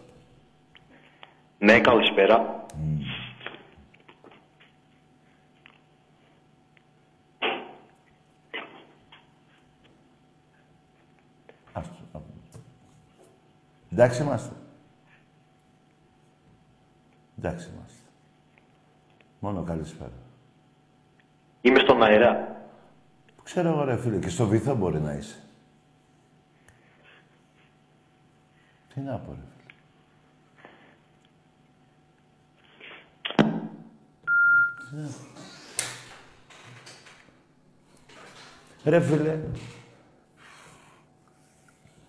[1.59, 2.67] Ναι, καλησπέρα.
[11.73, 12.23] Άστο, άστο.
[13.93, 14.55] Εντάξει είμαστε.
[17.39, 18.03] Εντάξει είμαστε.
[19.39, 20.13] Μόνο καλησπέρα.
[21.61, 22.57] Είμαι στον αέρα.
[23.43, 25.43] Ξέρω εγώ ρε φίλε, και στο βυθό μπορεί να είσαι.
[28.95, 29.83] Τι να πω ρε φίλε.
[34.91, 35.29] Τι να πω.
[38.85, 39.39] Ρε φίλε.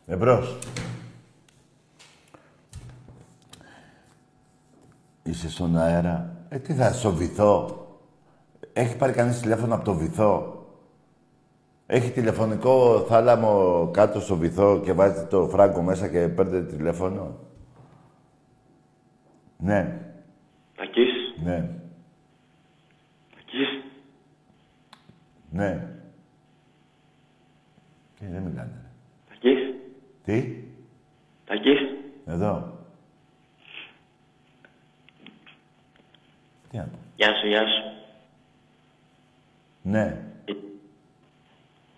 [0.05, 0.57] Εμπρός.
[5.23, 6.45] Είσαι στον αέρα.
[6.49, 7.83] Ε, τι θα, στο βυθό.
[8.73, 10.53] Έχει πάρει κανείς τηλέφωνο από το βυθό.
[11.85, 17.37] Έχει τηλεφωνικό θάλαμο κάτω στο βυθό και βάζει το φράγκο μέσα και παίρνετε τηλέφωνο.
[19.57, 19.99] Ναι,
[20.75, 21.11] Τακής.
[21.43, 21.69] ναι,
[23.35, 23.67] Τακής.
[25.49, 25.87] ναι.
[28.19, 28.71] Τι, δεν μιλάνε.
[28.81, 28.89] ρε.
[29.29, 29.59] Τακής.
[30.23, 30.63] Τι,
[31.45, 31.79] Τακής.
[32.25, 32.78] εδώ.
[36.69, 36.97] Τι να πω.
[37.15, 37.83] Γεια σου, γεια σου.
[39.81, 40.17] Ναι,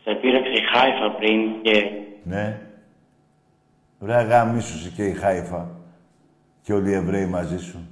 [0.04, 2.62] Σε πήραξε η Χάιφα πριν και ναι.
[4.00, 5.70] Βρε γάμισου και η Χάιφα
[6.62, 7.88] και όλοι οι Εβραίοι μαζί σου.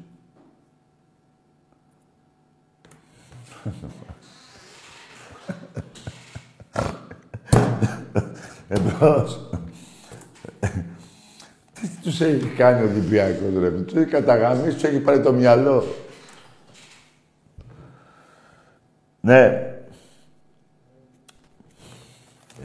[8.68, 9.50] Εμπρός.
[11.74, 13.72] Τι τους έχει κάνει ο Ολυμπιακός, ρε.
[13.72, 15.84] Τους έχει καταγαμίσει, τους έχει πάρει το μυαλό.
[19.22, 19.48] Ναι.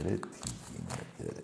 [0.03, 0.29] Ρε, τι
[0.71, 1.41] γίνεται, ρε.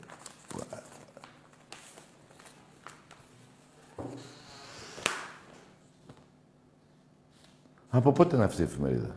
[7.89, 9.15] Από πότε είναι αυτή η εφημερίδα;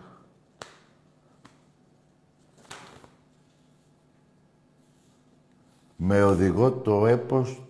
[5.97, 7.63] Με οδηγό το έπος...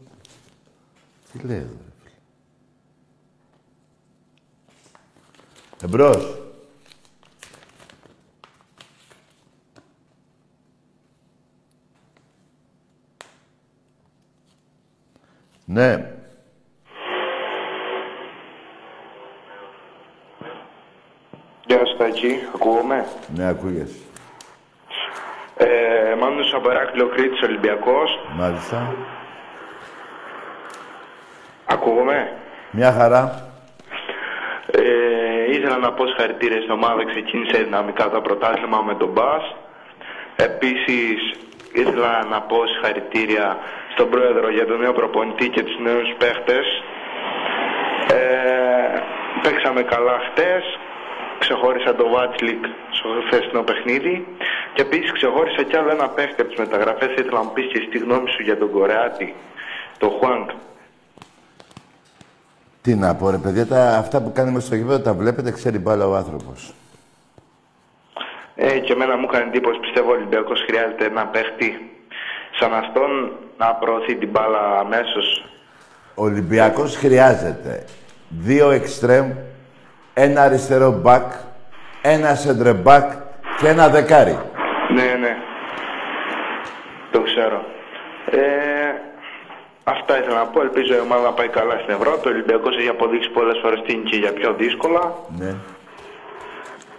[1.32, 2.16] Τι λέει εδώ, ρε φίλε;
[5.82, 6.38] Εμπρός.
[15.64, 16.13] Ναι.
[21.96, 23.98] Γεια σου Τάκη, ακούγομαι; Ναι, ακούγεσαι.
[25.56, 28.18] Ε, Μάνος από Εράκλειο Κρήτης Ολυμπιακός.
[28.36, 28.94] Μάλιστα.
[31.64, 32.32] Ακούγομαι;
[32.70, 33.48] Μια χαρά.
[34.70, 39.54] Ε, ήθελα να πω συγχαρητήρια στην ομάδα, ξεκίνησε δυναμικά το πρωτάθλημα με τον Μπας.
[40.36, 41.34] Επίσης,
[41.72, 43.58] ήθελα να πω συγχαρητήρια
[43.94, 46.66] στον πρόεδρο για τον νέο προπονητή και τους νέους παίχτες.
[48.12, 49.00] Ε,
[49.42, 50.64] παίξαμε καλά χτες.
[51.44, 52.62] Ξεχώρισα το Βάτσλικ
[52.96, 54.26] στο χθεσινό παιχνίδι.
[54.74, 57.10] Και επίσης ξεχώρισα κι άλλο ένα παίχτη από τις μεταγραφές.
[57.10, 59.34] Ήθελα να μου πεις και στη γνώμη σου για τον Κορεάτη,
[59.98, 60.50] τον Χουάνκ.
[62.82, 66.06] Τι να πω, ρε παιδιά, τα, αυτά που κάνουμε στο γήπεδο τα βλέπετε, ξέρει μπάλα
[66.08, 66.74] ο άνθρωπος.
[68.54, 71.90] Ε, και εμένα μου έκανε εντύπωση, πιστεύω ο Ολυμπιακός χρειάζεται ένα παίχτη
[72.58, 75.44] σαν αυτόν να προωθεί την μπάλα αμέσως.
[76.14, 77.84] Ο Ολυμπιακός χρειάζεται
[78.28, 79.32] δύο εξτρέμ,
[80.14, 81.32] ένα αριστερό μπακ,
[82.02, 83.12] ένα σέντρε μπακ
[83.60, 84.38] και ένα δεκάρι.
[84.94, 85.36] Ναι, ναι.
[87.12, 87.64] Το ξέρω.
[88.30, 88.40] Ε,
[89.84, 90.60] αυτά ήθελα να πω.
[90.60, 92.28] Ελπίζω η ομάδα να πάει καλά στην Ευρώπη.
[92.28, 95.12] Ο Ολυμπιακός έχει αποδείξει πολλές φορές την και για πιο δύσκολα.
[95.38, 95.54] Ναι.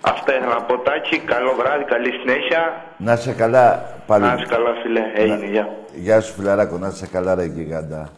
[0.01, 1.19] Αυτά ήθελα να πω, Τάκη.
[1.19, 2.83] Καλό βράδυ, καλή συνέχεια.
[2.97, 4.23] Να είσαι καλά, πάλι.
[4.23, 5.01] Να είσαι καλά, φίλε.
[5.15, 5.69] Έγινε, γεια.
[5.93, 8.09] Γεια σου, φιλαράκο, να είσαι καλά, ρε γιγάντα.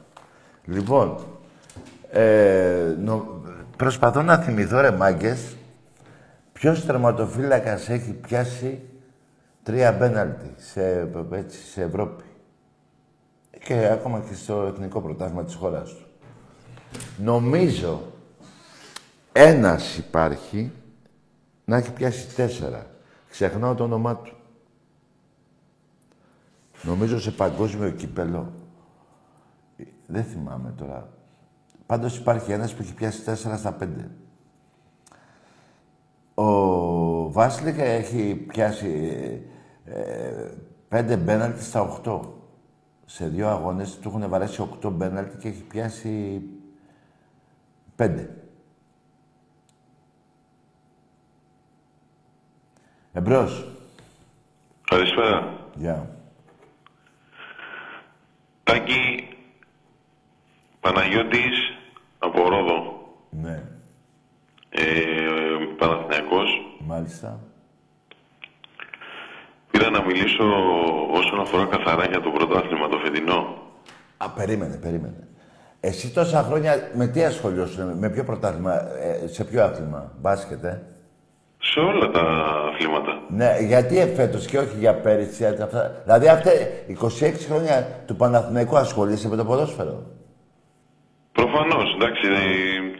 [0.65, 1.17] Λοιπόν,
[2.11, 3.41] ε, νο-
[3.77, 5.55] προσπαθώ να θυμηθώ, ρε μάγκες,
[6.53, 8.81] ποιος τερματοφύλακας έχει πιάσει
[9.63, 12.23] τρία μπέναλτι σε, έτσι, σε Ευρώπη.
[13.63, 16.05] Και ακόμα και στο εθνικό πρωτάθλημα της χώρας του.
[17.17, 18.01] Νομίζω
[19.31, 20.71] ένας υπάρχει
[21.65, 22.85] να έχει πιάσει τέσσερα.
[23.29, 24.35] Ξεχνάω το όνομά του.
[26.81, 28.53] Νομίζω σε παγκόσμιο κύπελο.
[29.77, 31.16] Ε, Δεν θυμάμαι τώρα.
[31.87, 33.87] Πάντως υπάρχει ένας που έχει πιάσει 4 στα 5.
[36.33, 39.41] Ο Βάσλικ έχει πιάσει
[39.85, 40.49] ε,
[40.89, 42.19] 5 μπέναλτι στα 8.
[43.05, 46.41] Σε δύο αγώνες του έχουν βαρέσει 8 μπέναλτι και έχει πιάσει
[47.97, 48.25] 5.
[53.13, 53.67] Εμπρός.
[54.89, 55.59] Καλησπέρα.
[55.75, 56.09] Γεια.
[58.63, 59.27] Τάκη
[60.79, 61.76] Παναγιώτης
[62.19, 62.97] από Ρόδο.
[63.29, 63.63] Ναι.
[64.69, 64.83] Ε,
[65.77, 66.49] Παναθηναϊκός.
[66.79, 67.39] Μάλιστα.
[69.71, 70.43] Πήρα να μιλήσω
[71.11, 73.57] όσον αφορά καθαρά για το πρωτάθλημα το φετινό.
[74.17, 75.27] Α, περίμενε, περίμενε.
[75.79, 80.81] Εσύ τόσα χρόνια με τι ασχολιώσουν, με ποιο πρωτάθλημα, ε, σε ποιο άθλημα, μπάσκετ, ε;
[81.59, 82.21] Σε όλα τα
[82.73, 83.21] αθλήματα.
[83.29, 86.01] Ναι, γιατί εφέτος και όχι για πέρυσι, γιατί αυτά...
[86.03, 86.51] Δηλαδή, αυτά
[87.01, 90.03] 26 χρόνια του Παναθηναϊκού ασχολείσαι με το ποδόσφαιρο;
[91.39, 92.25] Προφανώς, εντάξει,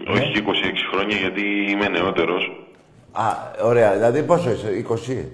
[0.07, 2.43] ε, όχι και 26 χρόνια γιατί είμαι νεότερος.
[3.11, 3.25] Α,
[3.63, 3.91] ωραία.
[3.93, 5.25] Δηλαδή, πόσο είσαι, 20.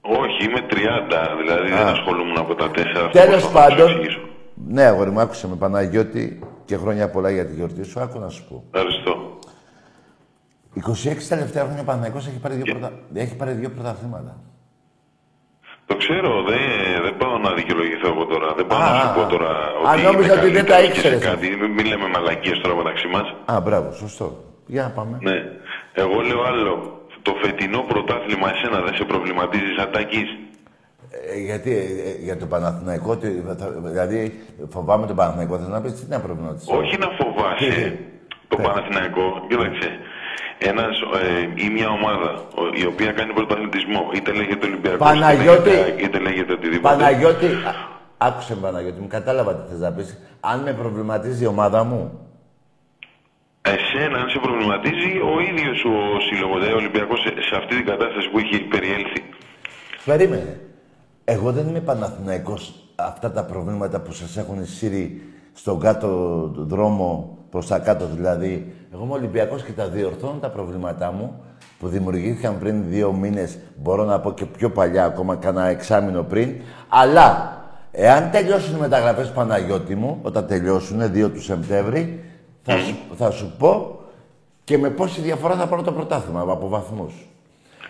[0.00, 3.02] Όχι, είμαι 30, δηλαδή δεν ασχολούμαι από τα 4.
[3.04, 4.20] αυτό Τέλος προσπαθώ να σου πάντων, εξηγήσω.
[4.68, 8.00] ναι, αγόρι μου, άκουσε με Παναγιώτη και χρόνια πολλά για τη γιορτή σου.
[8.00, 8.64] Άκου να σου πω.
[8.72, 9.38] Ευχαριστώ.
[10.74, 12.92] 26 τελευταία χρόνια ο Παναθηναϊκός έχει πάρει δύο, πρωτα...
[13.14, 14.36] έχει πάρει δύο πρωταθλήματα.
[15.90, 16.62] Το ξέρω, δεν,
[17.04, 18.48] δεν πάω να δικαιολογηθώ εγώ τώρα.
[18.58, 19.26] Δεν πάω Α, να α, σου πω α.
[19.34, 19.50] τώρα
[19.88, 21.22] Α, ότι νόμιζα είμαι ότι δεν τα καλύτερος και σε ήξερες.
[21.30, 21.46] κάτι.
[21.60, 23.26] Μην, μην λέμε μαλακίες τώρα μεταξύ μας.
[23.52, 24.26] Α, μπράβο, σωστό.
[24.74, 25.14] Για να πάμε.
[25.28, 25.36] Ναι.
[26.02, 26.72] Εγώ λέω άλλο.
[27.26, 30.28] Το φετινό πρωτάθλημα εσένα δεν σε προβληματίζει σαν τάκης;
[31.32, 34.20] Ε, γιατί ε, ε, για το Παναθηναϊκό, τι- θα- δηλαδή
[34.74, 36.64] φοβάμαι τον Παναθηναϊκό, θες να πεις τι είναι πρόβλημα της.
[36.80, 37.98] Όχι να φοβάσαι
[38.48, 38.64] το Ναι.
[38.66, 39.24] Παναθηναϊκό.
[39.48, 39.88] Κοίταξε.
[40.58, 45.68] Ένας, ε, ή μια ομάδα ο- η οποία κάνει πρωταθλητισμό, είτε λέγεται Ολυμπιακός, Παναγιώτη.
[45.70, 46.94] είτε λέγεται, είτε λέγεται οτιδήποτε.
[46.94, 47.74] Παναγιώτη, α,
[48.18, 50.18] άκουσε με Παναγιώτη, μου κατάλαβα τι θες να πεις.
[50.40, 52.24] Αν με προβληματίζει η ομάδα μου,
[53.62, 57.86] Εσένα, αν σε προβληματίζει, ο ίδιος ο σύλλογος, δηλαδή ο Ολυμπιακός, σε, σε αυτή την
[57.86, 59.22] κατάσταση που έχει περιέλθει.
[60.04, 60.60] περίμενε.
[61.24, 65.22] Εγώ δεν είμαι Παναθηναϊκός αυτά τα προβλήματα που σας έχουν σύρει
[65.52, 66.08] στον κάτω
[66.56, 68.74] δρόμο, προς τα κάτω δηλαδή.
[68.92, 71.42] Εγώ είμαι Ολυμπιακός και τα διορθώνω τα προβλήματά μου
[71.78, 76.60] που δημιουργήθηκαν πριν δύο μήνες, μπορώ να πω και πιο παλιά, ακόμα κάνα εξάμηνο πριν.
[76.88, 77.58] Αλλά,
[77.90, 82.24] εάν τελειώσουν οι μεταγραφές Παναγιώτη μου, όταν τελειώσουν, 2 του Σεπτέμβρη,
[82.62, 84.00] θα, σου, θα σου πω
[84.64, 87.28] και με πόση διαφορά θα πάρω το πρωτάθλημα από βαθμούς.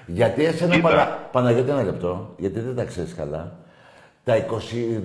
[0.07, 0.88] Γιατί εσένα, Κοίτα.
[0.88, 1.18] Πανα...
[1.32, 3.53] Παναγιώτη, ένα λεπτό, γιατί δεν τα ξέρεις καλά.
[4.24, 4.34] Τα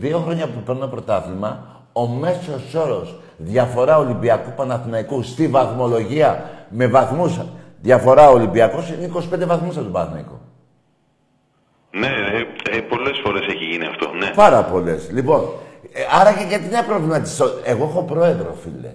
[0.04, 7.40] 22 χρόνια που παίρνω πρωτάθλημα, ο μέσος όρος διαφορά Ολυμπιακού Παναθηναϊκού στη βαθμολογία με βαθμούς
[7.82, 10.42] διαφορά Ολυμπιακός είναι 25 βαθμούς από τον Παναθηναϊκό.
[11.92, 14.32] Ναι, ε, ε, πολλές φορές έχει γίνει αυτό, ναι.
[14.36, 15.10] Πάρα πολλές.
[15.12, 15.42] Λοιπόν,
[15.94, 17.46] ε, άρα και γιατί να προβληματιστώ.
[17.64, 18.92] Εγώ έχω πρόεδρο, φίλε.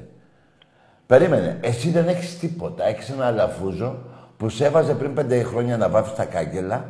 [1.07, 1.59] Περίμενε.
[1.61, 2.89] Εσύ δεν έχεις τίποτα.
[2.89, 3.99] Έχεις ένα λαφούζο
[4.37, 6.85] που σε έβαζε πριν πέντε χρόνια να βάφει τα κάγκελα.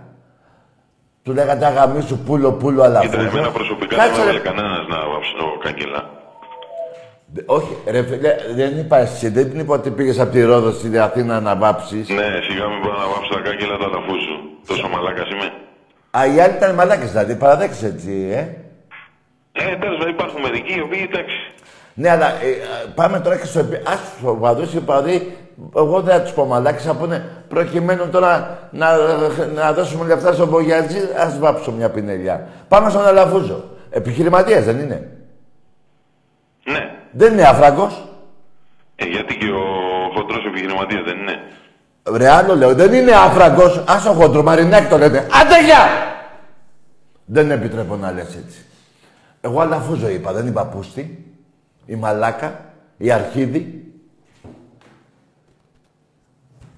[1.23, 3.11] Του λέγανε αγαμί σου πούλο πούλο αλαφούζο.
[3.11, 4.39] Κοίτα, εμένα προσωπικά Κάτσε, δεν με ρε.
[4.39, 6.20] έβαλε κανένας να βάψω κάγκελα.
[7.33, 9.29] Δε- Όχι, ρε φίλε, δεν είπα εσύ.
[9.29, 12.09] Δεν είπα ότι πήγες από τη Ρόδο στην Αθήνα να βάψεις.
[12.09, 14.37] Ναι, σιγά μην πάω να βάψω τα κάγκελα τα λαφού σου.
[14.67, 15.49] Τόσο μαλάκας είμαι.
[16.19, 17.35] Α, οι άλλοι ήταν μαλάκες δηλαδή.
[17.35, 18.41] Παραδέξε έτσι, ε.
[19.53, 21.37] Ε, τέλος πάντων, υπάρχουν μερικοί οι οποίοι, εντάξει,
[21.95, 22.59] Ναι, αλλά ε, ε,
[22.95, 23.77] πάμε τώρα και στο επί...
[23.87, 25.37] Ας τους οπαδούς, οι οπαδοί,
[25.77, 28.89] εγώ δεν θα τους πω μαλάκες, θα πούνε προκειμένου τώρα να,
[29.55, 32.47] να δώσουμε λεφτά στον Μπογιατζή, ας βάψω μια πινελιά.
[32.69, 33.65] Πάμε στον Αλαφούζο.
[33.91, 35.09] Επιχειρηματίας δεν είναι.
[37.13, 37.25] Ναι.
[37.25, 38.05] Δεν είναι άφραγκος.
[38.97, 39.65] Ε, γιατί και ο
[40.15, 41.39] χοντρός επιχειρηματίας δεν είναι.
[42.17, 43.85] Ρε άλλο λέω, δεν είναι άφραγκος.
[43.89, 45.19] Ας ο χοντρο, Μαρινάκη το λέτε.
[45.19, 46.09] Άντε γεια!
[47.25, 48.65] Δεν επιτρέπω να λες έτσι.
[49.41, 51.25] Εγώ Αλαφούζο είπα, δεν είπα πούστη.
[51.87, 52.61] Η Μαλάκα,
[52.97, 53.93] η Αρχίδη.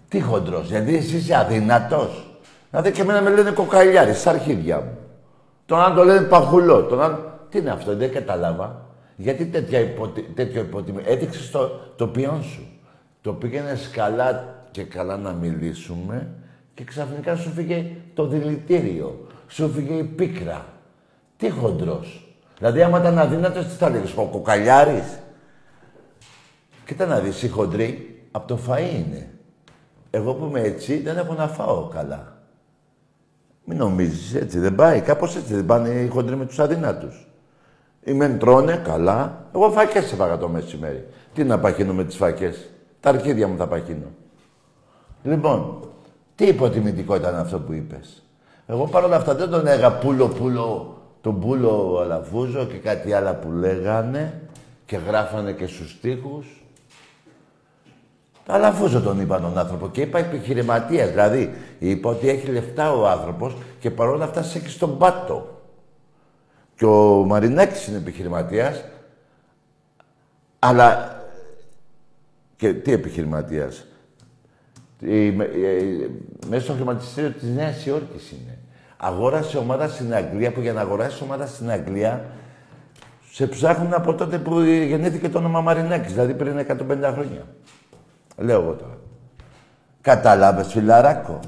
[0.08, 2.26] Τι χοντρός, γιατί εσύ είσαι αδυνατός.
[2.70, 4.98] Να δει και εμένα με λένε κοκαλιάρη, στα αρχίδια μου.
[5.66, 6.82] Τον άλλο το λένε παχουλό.
[6.82, 7.38] Τον άλλο...
[7.50, 8.86] Τι είναι αυτό, δεν κατάλαβα.
[9.16, 10.22] Γιατί τέτοια υποτι...
[10.22, 11.02] τέτοιο υποτιμή.
[11.06, 12.66] Έδειξες το, το ποιόν σου.
[13.20, 16.28] Το πήγαινε καλά και καλά να μιλήσουμε
[16.74, 19.26] και ξαφνικά σου φύγε το δηλητήριο.
[19.48, 20.66] Σου φύγε η πίκρα.
[21.36, 22.36] Τι χοντρός.
[22.58, 25.18] Δηλαδή, άμα ήταν αδύνατος, τι θα λέγεις, ο κοκαλιάρης.
[26.86, 29.30] Κοίτα να δεις, οι χοντροί από το φαΐ είναι.
[30.10, 32.42] Εγώ που είμαι έτσι, δεν έχω να φάω καλά.
[33.64, 35.00] Μην νομίζεις, έτσι δεν πάει.
[35.00, 37.31] Κάπως έτσι δεν πάνε οι χοντροί με τους αδυνάτους.
[38.04, 39.46] Οι μεν τρώνε καλά.
[39.54, 41.06] Εγώ φακές έφαγα το μεσημέρι.
[41.34, 44.06] Τι να παχύνω με τις φακές; Τα αρχίδια μου θα παχύνω.
[45.22, 45.88] Λοιπόν,
[46.34, 48.22] τι υποτιμητικό ήταν αυτό που είπες.
[48.66, 53.50] Εγώ παρόλα αυτά δεν τον έγα πούλο πούλο, τον πούλο αλαφούζο και κάτι άλλα που
[53.50, 54.42] λέγανε
[54.86, 56.64] και γράφανε και στους τοίχους.
[58.46, 61.10] Αλαφούζο τον είπα τον άνθρωπο και είπα επιχειρηματίας.
[61.10, 65.61] Δηλαδή, είπα ότι έχει λεφτά ο άνθρωπος και παρόλα αυτά σε έχει στον πάτο.
[66.76, 68.84] Και ο Μαρινάκης είναι επιχειρηματίας,
[70.58, 71.16] αλλά...
[72.56, 73.86] Και τι επιχειρηματίας;
[75.00, 76.08] Η, με- ε,
[76.48, 78.58] μέσα στο χρηματιστήριο της Νέας Υόρκης είναι.
[78.96, 82.24] Αγόρασε ομάδα στην Αγγλία, που για να αγοράσει ομάδα στην Αγγλία,
[83.32, 87.46] σε ψάχνουν από τότε που γεννήθηκε το όνομα Μαρινάκης, δηλαδή πριν 150 χρόνια.
[88.36, 88.98] Λέω εγώ τώρα.
[90.00, 91.40] Κατάλαβες, φιλαράκο.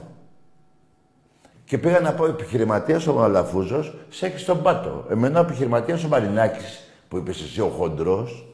[1.64, 5.04] Και πήγα να πω επιχειρηματίας ο Μαλαφούζος, σε έχει στον πάτο.
[5.10, 8.46] Εμένα ο επιχειρηματίας ο Μαρινάκης, που είπε εσύ ο χοντρός,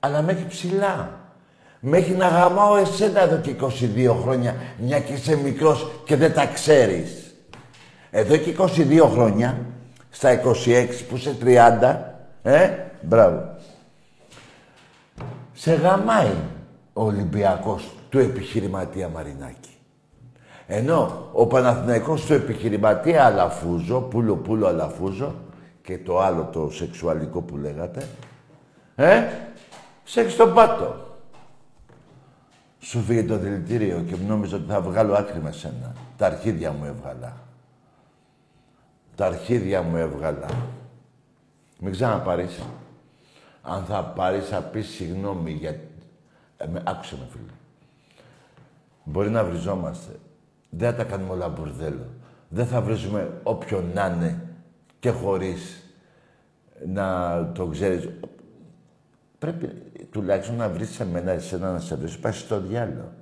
[0.00, 1.10] αλλά με έχει ψηλά.
[1.80, 6.32] Με έχει να γαμάω εσένα εδώ και 22 χρόνια, μια και είσαι μικρός και δεν
[6.32, 7.34] τα ξέρεις.
[8.10, 9.58] Εδώ και 22 χρόνια,
[10.10, 12.70] στα 26 που είσαι 30, ε,
[13.00, 13.56] μπράβο.
[15.52, 16.34] Σε γαμάει
[16.92, 19.67] ο Ολυμπιακός του επιχειρηματία Μαρινάκη.
[20.70, 25.34] Ενώ ο Παναθηναϊκός του επιχειρηματία Αλαφούζο, πούλο πούλο Αλαφούζο,
[25.82, 28.08] και το άλλο το σεξουαλικό που λέγατε,
[28.94, 29.22] ε,
[30.04, 31.06] σε έχει στον πάτο.
[32.78, 35.94] Σου φύγε το δηλητήριο και νόμιζα ότι θα βγάλω άκρη με σένα.
[36.16, 37.36] Τα αρχίδια μου έβγαλα.
[39.14, 40.46] Τα αρχίδια μου έβγαλα.
[41.80, 42.60] Μην ξαναπάρεις.
[43.62, 45.70] Αν θα πάρεις, θα πεις συγγνώμη για...
[46.56, 47.52] Ε, με, άκουσε με, φίλε.
[49.04, 50.12] Μπορεί να βριζόμαστε.
[50.70, 52.06] Δεν θα τα κάνουμε όλα μπουρδέλο.
[52.48, 54.42] Δεν θα βρίζουμε όποιον να είναι
[54.98, 55.82] και χωρίς
[56.86, 58.08] να το ξέρεις.
[59.38, 59.66] Πρέπει
[60.10, 63.12] τουλάχιστον να βρεις σε μένα, εσένα να σε βρεις, πάει στο διάλογο.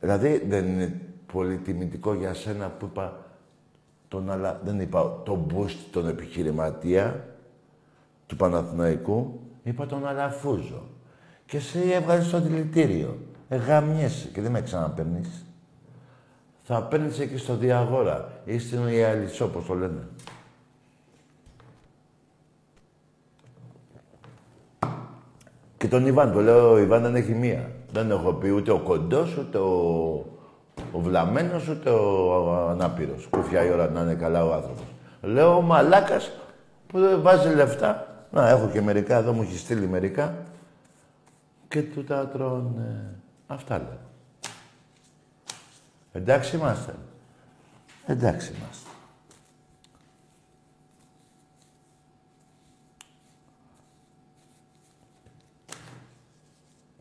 [0.00, 1.00] Δηλαδή δεν είναι
[1.32, 3.24] πολύ τιμητικό για σένα που είπα
[4.08, 7.24] τον αλλά, δεν είπα τον boost τον επιχειρηματία
[8.26, 10.88] του Παναθηναϊκού, είπα τον Αλαφούζο.
[11.46, 13.18] Και σε έβγαλε στο δηλητήριο.
[13.48, 15.43] Εγαμιέσαι και δεν με ξαναπαίρνεις.
[16.66, 18.28] Θα παίρνεις εκεί στο διαγόρα.
[18.44, 20.08] Είστε η αλυσό, όπως το λένε.
[25.76, 27.70] Και τον Ιβάν, το λέω, ο Ιβάν δεν έχει μία.
[27.92, 29.72] Δεν έχω πει ούτε ο κοντός, ούτε ο,
[30.92, 33.26] ο βλαμμένος, ούτε ο ανάπηρος.
[33.30, 34.84] Κουφιά η ώρα να είναι καλά ο άνθρωπος.
[35.22, 36.32] Λέω ο μαλάκας
[36.86, 38.06] που δεν βάζει λεφτά.
[38.30, 40.34] Να, έχω και μερικά, εδώ μου έχει στείλει μερικά.
[41.68, 43.14] Και του τα τρώνε.
[43.46, 43.98] Αυτά λέω.
[46.16, 46.94] Εντάξει είμαστε.
[48.06, 48.88] Εντάξει είμαστε.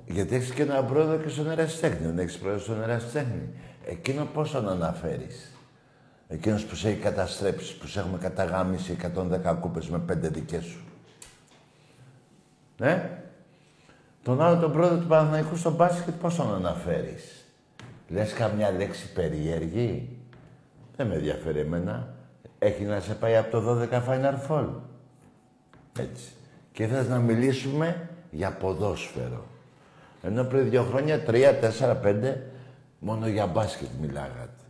[0.05, 2.05] Γιατί έχεις και ένα πρόεδρο και στον ερασιτέχνη.
[2.05, 3.49] Δεν έχεις πρόεδρο στον ερασιτέχνη.
[3.85, 5.51] Εκείνο πώς τον αναφέρεις;
[6.27, 10.83] Εκείνος που σε έχει καταστρέψει, που σε έχουμε καταγάμισει 110 κούπες με πέντε δικές σου.
[12.77, 13.23] Ναι.
[14.23, 17.42] Τον άλλο τον πρόεδρο του Παναθηναϊκού στο μπάσκετ πώς τον αναφέρεις;
[18.13, 20.09] Λες καμιά λέξη περίεργη;
[20.95, 22.15] Δεν με ενδιαφέρει εμένα.
[22.59, 24.69] Έχει να σε πάει από το 12 Final Fall.
[25.99, 26.31] Έτσι.
[26.71, 29.45] Και θες να μιλήσουμε για ποδόσφαιρο.
[30.21, 32.51] Ενώ πριν δύο χρόνια, τρία, τέσσερα, πέντε,
[32.99, 34.63] μόνο για μπάσκετ μιλάγατε.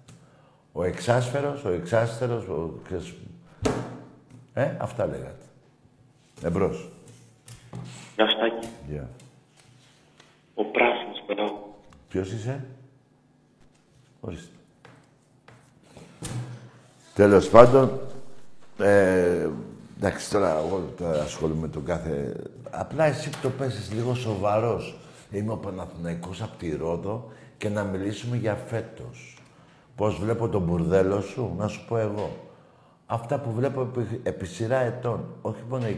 [0.72, 2.80] Ο εξάσφαιρος, ο εξάστερος, ο...
[4.54, 5.46] Ε, αυτά λέγατε.
[6.44, 6.90] Εμπρός.
[8.16, 8.68] Γεια Στάκη.
[8.90, 9.10] Γεια.
[10.56, 11.58] Ο πράσινος περάω.
[12.10, 12.66] Ποιος είσαι;
[14.26, 14.56] Ορίστε.
[17.14, 18.00] Τέλος πάντων,
[18.78, 19.48] ε,
[19.98, 22.34] εντάξει τώρα εγώ τώρα ασχολούμαι με τον κάθε...
[22.70, 24.98] Απλά εσύ που το πέσεις λίγο σοβαρός.
[25.32, 29.38] Είμαι ο Παναθηναϊκός από τη Ρόδο και να μιλήσουμε για φέτος.
[29.96, 32.38] Πώς βλέπω τον μπουρδέλο σου, να σου πω εγώ.
[33.06, 35.92] Αυτά που βλέπω επί, επί σειρά ετών, όχι μόνο 26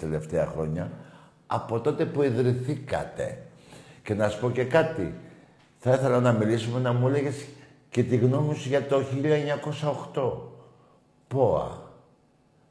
[0.00, 0.90] τελευταία χρόνια,
[1.46, 3.42] από τότε που ιδρυθήκατε.
[4.02, 5.14] Και να σου πω και κάτι.
[5.78, 7.46] Θα ήθελα να μιλήσουμε να μου έλεγες
[7.90, 9.02] και τη γνώμη σου για το
[10.14, 10.32] 1908.
[11.28, 11.82] ΠΟΑ.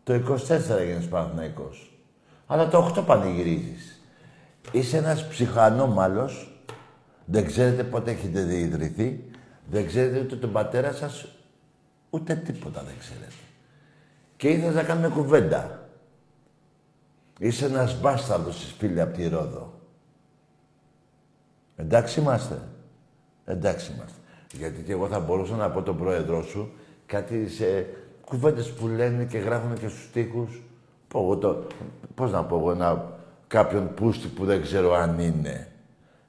[0.03, 1.91] Το 24 έγινες Παναθηναϊκός.
[2.48, 4.02] Αλλά το 8 πανηγυρίζεις.
[4.72, 6.61] Είσαι ένας ψυχανόμαλος,
[7.26, 9.30] δεν ξέρετε πότε έχετε διειδρυθεί,
[9.69, 11.27] δεν ξέρετε ούτε τον πατέρα σας,
[12.10, 13.34] ούτε τίποτα δεν ξέρετε.
[14.38, 15.89] Και ήθελες να κάνουμε κουβέντα.
[17.39, 19.73] Είσαι ένας μπάσταρδος, φίλε, από τη Ρόδο.
[21.76, 22.61] Εντάξει είμαστε.
[23.45, 24.16] Εντάξει είμαστε.
[24.52, 26.72] Γιατί και εγώ θα μπορούσα να πω τον πρόεδρό σου
[27.06, 27.86] κάτι σε
[28.26, 30.61] κουβέντες που λένε και γράφουν και στους τοίχους.
[31.07, 31.68] Πω εγώ το...
[32.15, 35.68] Πώς να πω εγώ, ένα κάποιον πούστη που δεν ξέρω αν είναι.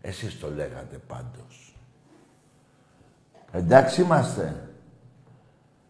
[0.00, 1.76] Εσείς το λέγατε πάντως.
[3.52, 4.68] Εντάξει είμαστε.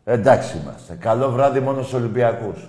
[0.04, 0.94] Εντάξει είμαστε.
[0.94, 2.68] Καλό βράδυ μόνο στους Ολυμπιακούς.